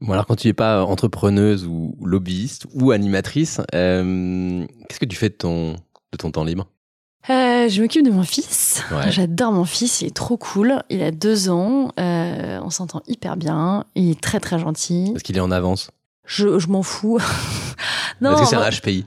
[0.01, 5.15] Bon, alors quand tu n'es pas entrepreneuse ou lobbyiste ou animatrice, euh, qu'est-ce que tu
[5.15, 6.67] fais de ton, de ton temps libre?
[7.29, 8.83] Euh, je m'occupe de mon fils.
[8.91, 9.09] Ouais.
[9.11, 10.83] J'adore mon fils, il est trop cool.
[10.89, 13.85] Il a deux ans, euh, on s'entend hyper bien.
[13.95, 15.13] Il est très très gentil.
[15.15, 15.89] Est-ce qu'il est en avance?
[16.25, 17.19] Je, je m'en fous.
[18.21, 19.05] non, Est-ce que c'est un HPI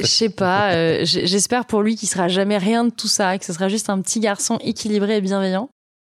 [0.00, 0.72] je sais pas.
[0.72, 3.90] euh, J'espère pour lui qu'il sera jamais rien de tout ça, que ce sera juste
[3.90, 5.68] un petit garçon équilibré et bienveillant.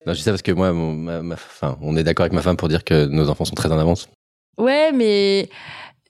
[0.08, 2.34] Non, je dis ça parce que moi, mon- ma- ma- enfin, on est d'accord avec
[2.34, 4.08] ma femme pour dire que nos enfants sont très en avance.
[4.58, 5.50] Ouais, mais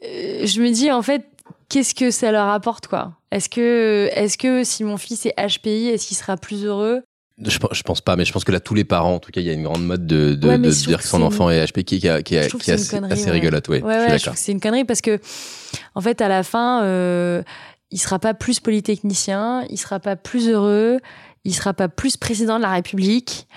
[0.05, 1.25] euh, je me dis en fait,
[1.67, 3.13] qu'est-ce que ça leur apporte quoi?
[3.31, 7.01] Est-ce que, est-ce que si mon fils est HPI, est-ce qu'il sera plus heureux?
[7.43, 9.41] Je, je pense pas, mais je pense que là, tous les parents, en tout cas,
[9.41, 11.83] il y a une grande mode de, Ouais, dire que que son enfant est HPI
[11.83, 13.81] qui, est- qui, est- qui est assez, rigolote, ouais.
[13.83, 15.19] Ouais, je suis ouais, je trouve que c'est une connerie parce que,
[15.95, 17.43] en fait, à la fin, euh,
[17.91, 20.99] il sera pas plus polytechnicien, il sera pas plus heureux,
[21.47, 23.47] il sera pas plus président de la République.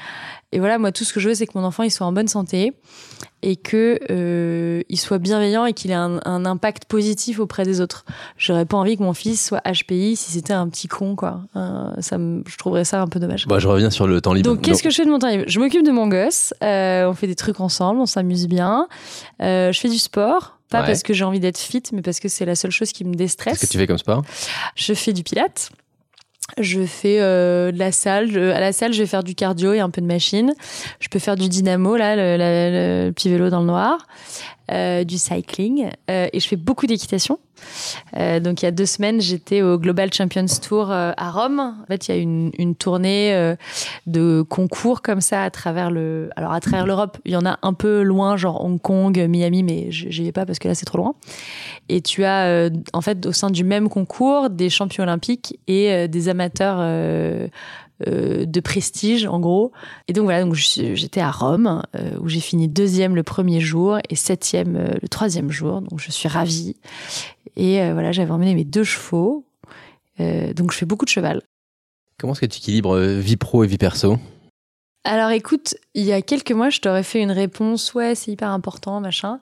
[0.52, 2.12] Et voilà, moi, tout ce que je veux, c'est que mon enfant, il soit en
[2.12, 2.72] bonne santé
[3.42, 7.80] et que euh, il soit bienveillant et qu'il ait un, un impact positif auprès des
[7.80, 8.04] autres.
[8.36, 11.42] J'aurais pas envie que mon fils soit HPI si c'était un petit con, quoi.
[11.54, 13.46] Euh, ça, me- je trouverais ça un peu dommage.
[13.46, 14.50] Bon, je reviens sur le temps libre.
[14.50, 15.44] Donc, qu'est-ce que je fais de mon temps libre?
[15.46, 16.52] Je m'occupe de mon gosse.
[16.64, 18.88] euh, on fait des trucs ensemble, on s'amuse bien.
[19.42, 20.56] Euh, je fais du sport.
[20.68, 20.86] Pas Ouais.
[20.86, 23.14] parce que j'ai envie d'être fit, mais parce que c'est la seule chose qui me
[23.14, 23.58] déstresse.
[23.58, 24.22] Qu'est-ce que tu fais comme sport?
[24.76, 25.70] Je fais du pilate.
[26.58, 28.30] Je fais euh, de la salle.
[28.30, 30.52] Je- à la salle, je vais faire du cardio et un peu de machine.
[31.00, 34.06] Je peux faire du dynamo, là, le, la- le petit vélo dans le noir,
[34.70, 35.90] euh, du cycling.
[36.10, 37.38] euh, et je fais beaucoup d'équitation.
[38.16, 41.60] Euh, donc, il y a deux semaines, j'étais au Global Champions Tour euh, à Rome.
[41.60, 43.56] En fait, il y a une, tournée euh,
[44.06, 46.30] de concours comme ça à travers le.
[46.36, 49.62] Alors, à travers l'Europe, il y en a un peu loin, genre Hong Kong, Miami,
[49.62, 51.14] mais j'y vais pas parce que là, c'est trop loin.
[51.88, 56.28] Et tu as, en fait, au sein du même concours, des champions olympiques et des
[56.28, 56.78] amateurs
[58.06, 59.72] euh, de prestige, en gros.
[60.08, 63.98] Et donc voilà, donc j'étais à Rome, euh, où j'ai fini deuxième le premier jour
[64.08, 65.80] et septième euh, le troisième jour.
[65.82, 66.76] Donc je suis ravie.
[67.56, 69.44] Et euh, voilà, j'avais emmené mes deux chevaux.
[70.20, 71.42] Euh, donc je fais beaucoup de cheval.
[72.18, 74.18] Comment est-ce que tu équilibres vie pro et vie perso?
[75.04, 78.50] Alors écoute, il y a quelques mois, je t'aurais fait une réponse, ouais, c'est hyper
[78.50, 79.40] important, machin.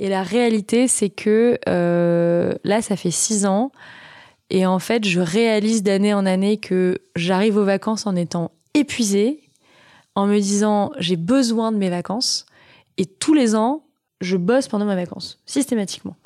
[0.00, 3.70] Et la réalité, c'est que euh, là, ça fait six ans.
[4.50, 9.42] Et en fait, je réalise d'année en année que j'arrive aux vacances en étant épuisée,
[10.14, 12.46] en me disant j'ai besoin de mes vacances.
[12.96, 13.84] Et tous les ans,
[14.20, 16.16] je bosse pendant mes vacances, systématiquement.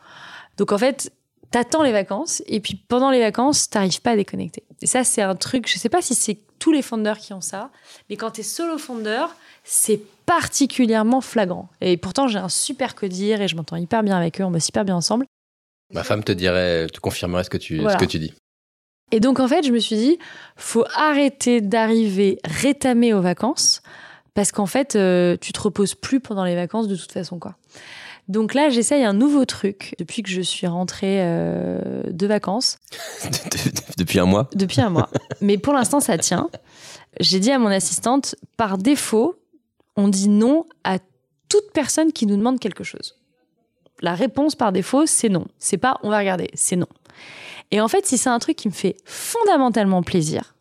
[0.56, 1.12] Donc en fait,
[1.50, 4.62] t'attends les vacances et puis pendant les vacances, t'arrives pas à déconnecter.
[4.82, 7.40] Et ça, c'est un truc, je sais pas si c'est tous les fondeurs qui ont
[7.40, 7.70] ça,
[8.08, 11.68] mais quand t'es solo fondeur, c'est particulièrement flagrant.
[11.80, 14.68] Et pourtant, j'ai un super codir et je m'entends hyper bien avec eux, on bosse
[14.68, 15.26] hyper bien ensemble.
[15.92, 18.32] Ma femme te dirait, te confirmerait ce que tu, ce que tu dis.
[19.12, 20.18] Et donc, en fait, je me suis dit,
[20.56, 23.82] faut arrêter d'arriver rétamé aux vacances
[24.34, 27.56] parce qu'en fait, euh, tu te reposes plus pendant les vacances de toute façon, quoi.
[28.28, 32.78] Donc là, j'essaye un nouveau truc depuis que je suis rentrée euh, de vacances.
[33.98, 35.10] depuis un mois Depuis un mois.
[35.40, 36.48] Mais pour l'instant, ça tient.
[37.18, 39.34] J'ai dit à mon assistante, par défaut,
[39.96, 40.98] on dit non à
[41.48, 43.19] toute personne qui nous demande quelque chose.
[44.00, 45.46] La réponse par défaut, c'est non.
[45.58, 46.88] C'est pas on va regarder, c'est non.
[47.70, 50.54] Et en fait, si c'est un truc qui me fait fondamentalement plaisir,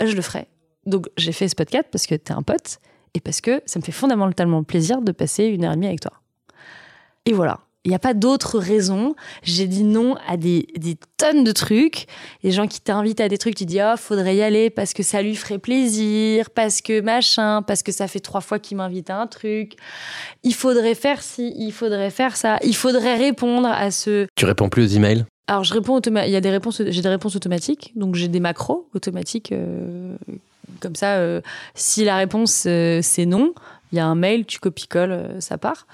[0.00, 0.48] je le ferai.
[0.86, 2.80] Donc j'ai fait ce podcast parce que t'es un pote
[3.14, 6.00] et parce que ça me fait fondamentalement plaisir de passer une heure et demie avec
[6.00, 6.12] toi.
[7.26, 7.60] Et voilà.
[7.84, 9.14] Il n'y a pas d'autre raison.
[9.42, 12.06] J'ai dit non à des, des, tonnes de trucs.
[12.42, 15.02] Les gens qui t'invitent à des trucs, tu dis, oh, faudrait y aller parce que
[15.02, 19.08] ça lui ferait plaisir, parce que machin, parce que ça fait trois fois qu'il m'invite
[19.08, 19.76] à un truc.
[20.42, 22.58] Il faudrait faire ci, il faudrait faire ça.
[22.62, 24.26] Il faudrait répondre à ce.
[24.34, 25.24] Tu réponds plus aux emails?
[25.46, 27.92] Alors, je réponds Il y a des réponses, j'ai des réponses automatiques.
[27.96, 29.52] Donc, j'ai des macros automatiques.
[29.52, 30.16] Euh,
[30.80, 31.40] comme ça, euh,
[31.74, 33.52] si la réponse euh, c'est non,
[33.92, 35.86] il y a un mail, tu copies-colles, euh, ça part.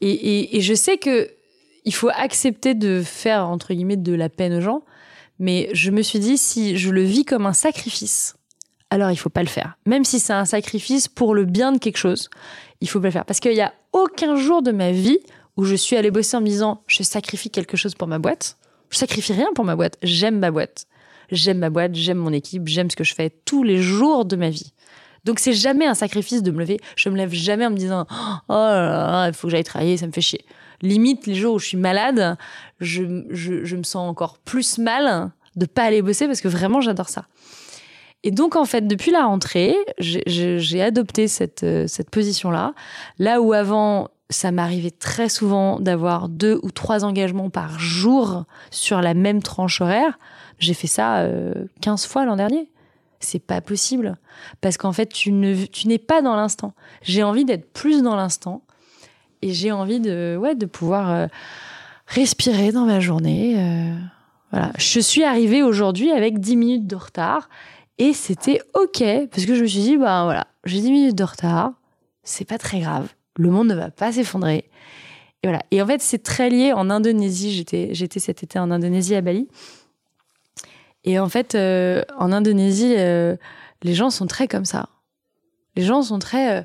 [0.00, 1.30] Et, je sais que
[1.84, 4.82] il faut accepter de faire, entre guillemets, de la peine aux gens.
[5.38, 8.36] Mais je me suis dit, si je le vis comme un sacrifice,
[8.90, 9.76] alors il faut pas le faire.
[9.86, 12.30] Même si c'est un sacrifice pour le bien de quelque chose,
[12.80, 13.24] il faut pas le faire.
[13.24, 15.18] Parce qu'il n'y a aucun jour de ma vie
[15.56, 18.56] où je suis allée bosser en me disant, je sacrifie quelque chose pour ma boîte.
[18.90, 19.96] Je sacrifie rien pour ma boîte.
[20.02, 20.86] J'aime ma boîte.
[21.32, 24.36] J'aime ma boîte, j'aime mon équipe, j'aime ce que je fais tous les jours de
[24.36, 24.72] ma vie.
[25.24, 26.80] Donc c'est jamais un sacrifice de me lever.
[26.96, 29.96] Je me lève jamais en me disant oh là là, il faut que j'aille travailler,
[29.96, 30.44] ça me fait chier.
[30.80, 32.36] Limite les jours où je suis malade,
[32.80, 37.08] je, je, me sens encore plus mal de pas aller bosser parce que vraiment j'adore
[37.08, 37.26] ça.
[38.24, 42.74] Et donc en fait depuis la rentrée, j'ai adopté cette cette position là.
[43.40, 49.14] Où avant ça m'arrivait très souvent d'avoir deux ou trois engagements par jour sur la
[49.14, 50.18] même tranche horaire.
[50.58, 51.52] J'ai fait ça euh,
[51.82, 52.71] 15 fois l'an dernier
[53.24, 54.16] c'est pas possible
[54.60, 56.74] parce qu'en fait tu ne tu n'es pas dans l'instant.
[57.02, 58.62] J'ai envie d'être plus dans l'instant
[59.42, 61.26] et j'ai envie de ouais de pouvoir euh,
[62.06, 63.54] respirer dans ma journée.
[63.58, 63.94] Euh,
[64.50, 67.48] voilà, je suis arrivée aujourd'hui avec 10 minutes de retard
[67.98, 71.24] et c'était OK parce que je me suis dit bah voilà, j'ai 10 minutes de
[71.24, 71.72] retard,
[72.22, 73.08] c'est pas très grave.
[73.36, 74.68] Le monde ne va pas s'effondrer.
[75.42, 75.60] Et voilà.
[75.70, 79.20] Et en fait, c'est très lié en Indonésie, j'étais j'étais cet été en Indonésie à
[79.20, 79.48] Bali.
[81.04, 83.36] Et en fait, euh, en Indonésie, euh,
[83.82, 84.88] les gens sont très comme ça.
[85.76, 86.62] Les gens sont très euh,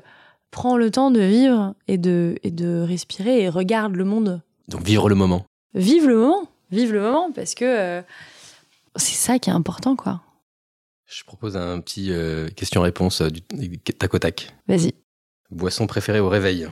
[0.50, 4.42] prends le temps de vivre et de et de respirer et regarde le monde.
[4.68, 5.44] Donc vivre le moment.
[5.74, 8.02] Vive le moment, vive le moment parce que
[8.96, 10.20] c'est ça qui est important quoi.
[11.06, 12.12] Je propose un petit
[12.54, 14.54] question-réponse du tac au tac.
[14.66, 14.92] Vas-y.
[15.50, 16.68] Boisson préférée au réveil.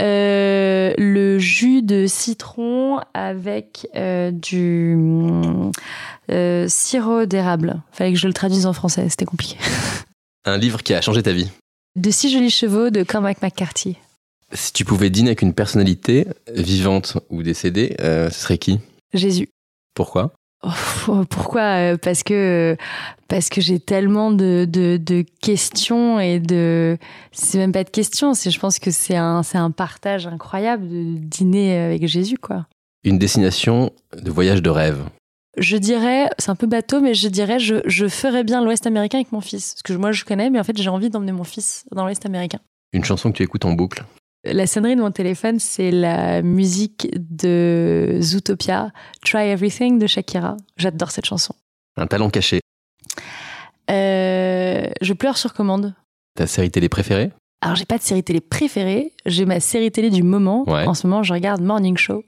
[0.00, 0.94] Euh,
[1.38, 4.96] jus de citron avec euh, du
[6.30, 7.82] euh, sirop d'érable.
[7.92, 9.56] Fallait que je le traduise en français, c'était compliqué.
[10.44, 11.50] Un livre qui a changé ta vie.
[11.96, 13.96] De six jolis chevaux de Cormac McCarthy.
[14.52, 18.80] Si tu pouvais dîner avec une personnalité, vivante ou décédée, ce serait qui?
[19.12, 19.48] Jésus.
[19.94, 20.32] Pourquoi?
[21.30, 21.92] Pourquoi?
[21.92, 22.76] Euh, Parce que
[23.28, 26.96] parce que j'ai tellement de, de, questions et de
[27.30, 30.88] c'est même pas de questions, c'est je pense que c'est un c'est un partage incroyable
[30.88, 32.66] de dîner avec Jésus quoi.
[33.04, 35.04] Une destination de voyage de rêve.
[35.56, 39.18] Je dirais, c'est un peu bateau, mais je dirais, je, je ferais bien l'Ouest américain
[39.18, 39.74] avec mon fils.
[39.74, 42.24] Parce que moi, je connais, mais en fait, j'ai envie d'emmener mon fils dans l'Ouest
[42.26, 42.60] américain.
[42.92, 44.04] Une chanson que tu écoutes en boucle?
[44.44, 48.90] La sonnerie de mon téléphone, c'est la musique de Zootopia,
[49.24, 50.56] Try Everything de Shakira.
[50.76, 51.54] J'adore cette chanson.
[51.96, 52.60] Un talent caché.
[53.90, 55.94] Euh, je pleure sur commande.
[56.36, 57.32] Ta série télé préférée?
[57.60, 59.12] Alors, j'ai pas de série télé préférée.
[59.26, 60.64] J'ai ma série télé du moment.
[60.68, 62.24] En ce moment, je regarde Morning Show.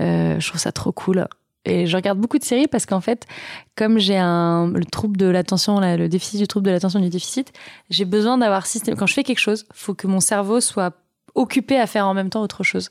[0.00, 1.26] Euh, je trouve ça trop cool.
[1.64, 3.26] Et je regarde beaucoup de séries parce qu'en fait,
[3.74, 7.54] comme j'ai un le trouble de l'attention, le déficit du trouble de l'attention du déficit,
[7.88, 8.96] j'ai besoin d'avoir système.
[8.96, 10.94] Quand je fais quelque chose, faut que mon cerveau soit
[11.34, 12.90] occupé à faire en même temps autre chose.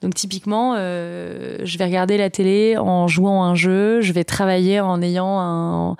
[0.00, 4.24] Donc typiquement, euh, je vais regarder la télé en jouant à un jeu, je vais
[4.24, 5.96] travailler en ayant un,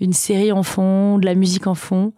[0.00, 2.12] une série en fond, de la musique en fond.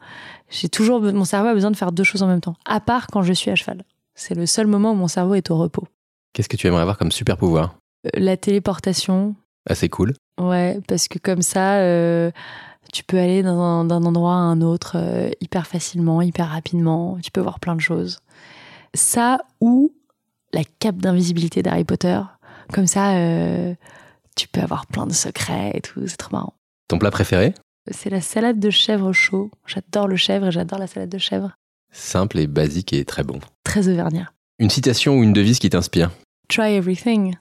[0.50, 3.06] J'ai toujours mon cerveau a besoin de faire deux choses en même temps, à part
[3.06, 3.84] quand je suis à cheval.
[4.14, 5.86] C'est le seul moment où mon cerveau est au repos.
[6.34, 7.76] Qu'est-ce que tu aimerais avoir comme super pouvoir?
[8.06, 9.34] Euh, La téléportation,
[9.68, 10.12] Ah, c'est cool.
[10.40, 12.30] ouais, parce que comme ça, euh,
[12.92, 17.16] tu peux aller d'un endroit à un autre euh, hyper facilement, hyper rapidement.
[17.22, 18.18] Tu peux voir plein de choses.
[18.94, 19.94] Ça ou
[20.52, 22.20] la cape d'invisibilité d'Harry Potter.
[22.72, 23.74] Comme ça, euh,
[24.36, 26.06] tu peux avoir plein de secrets et tout.
[26.06, 26.54] C'est trop marrant.
[26.88, 27.54] Ton plat préféré?
[27.90, 29.50] C'est la salade de chèvre chaud.
[29.66, 31.52] J'adore le chèvre et j'adore la salade de chèvre.
[31.92, 33.40] Simple et basique et très bon.
[33.64, 34.30] Très auvergnat.
[34.58, 36.10] Une citation ou une devise qui t'inspire?
[36.48, 37.34] Try everything.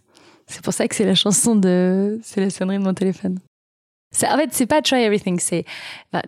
[0.47, 2.19] C'est pour ça que c'est la chanson de.
[2.23, 3.39] C'est la sonnerie de mon téléphone.
[4.23, 5.65] En fait, c'est pas try everything, c'est.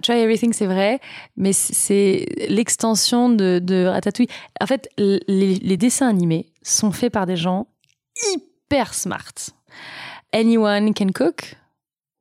[0.01, 0.99] try everything, c'est vrai,
[1.36, 4.29] mais c'est l'extension de, Ratatouille.
[4.61, 7.67] En fait, les, les dessins animés sont faits par des gens
[8.31, 9.34] hyper smart.
[10.31, 11.55] Anyone can cook,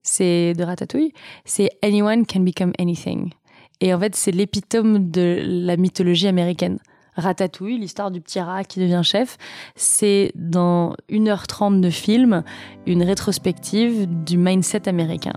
[0.03, 1.13] c'est de Ratatouille.
[1.45, 3.33] C'est anyone can become anything.
[3.81, 6.79] Et en fait, c'est l'épitome de la mythologie américaine.
[7.17, 9.37] Ratatouille, l'histoire du petit rat qui devient chef,
[9.77, 12.43] c'est dans 1h30 de film,
[12.87, 15.35] une rétrospective du mindset américain.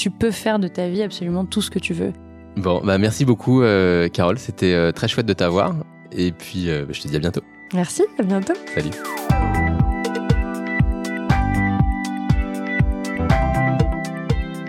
[0.00, 2.14] Tu peux faire de ta vie absolument tout ce que tu veux.
[2.56, 4.38] Bon, bah merci beaucoup, euh, Carole.
[4.38, 5.74] C'était euh, très chouette de t'avoir.
[6.10, 7.42] Et puis, euh, je te dis à bientôt.
[7.74, 8.54] Merci, à bientôt.
[8.74, 8.88] Salut.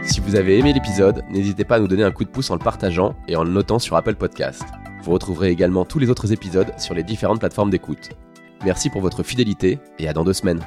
[0.04, 2.56] Si vous avez aimé l'épisode, n'hésitez pas à nous donner un coup de pouce en
[2.56, 4.66] le partageant et en le notant sur Apple Podcast.
[5.02, 8.10] Vous retrouverez également tous les autres épisodes sur les différentes plateformes d'écoute.
[8.66, 10.60] Merci pour votre fidélité et à dans deux semaines.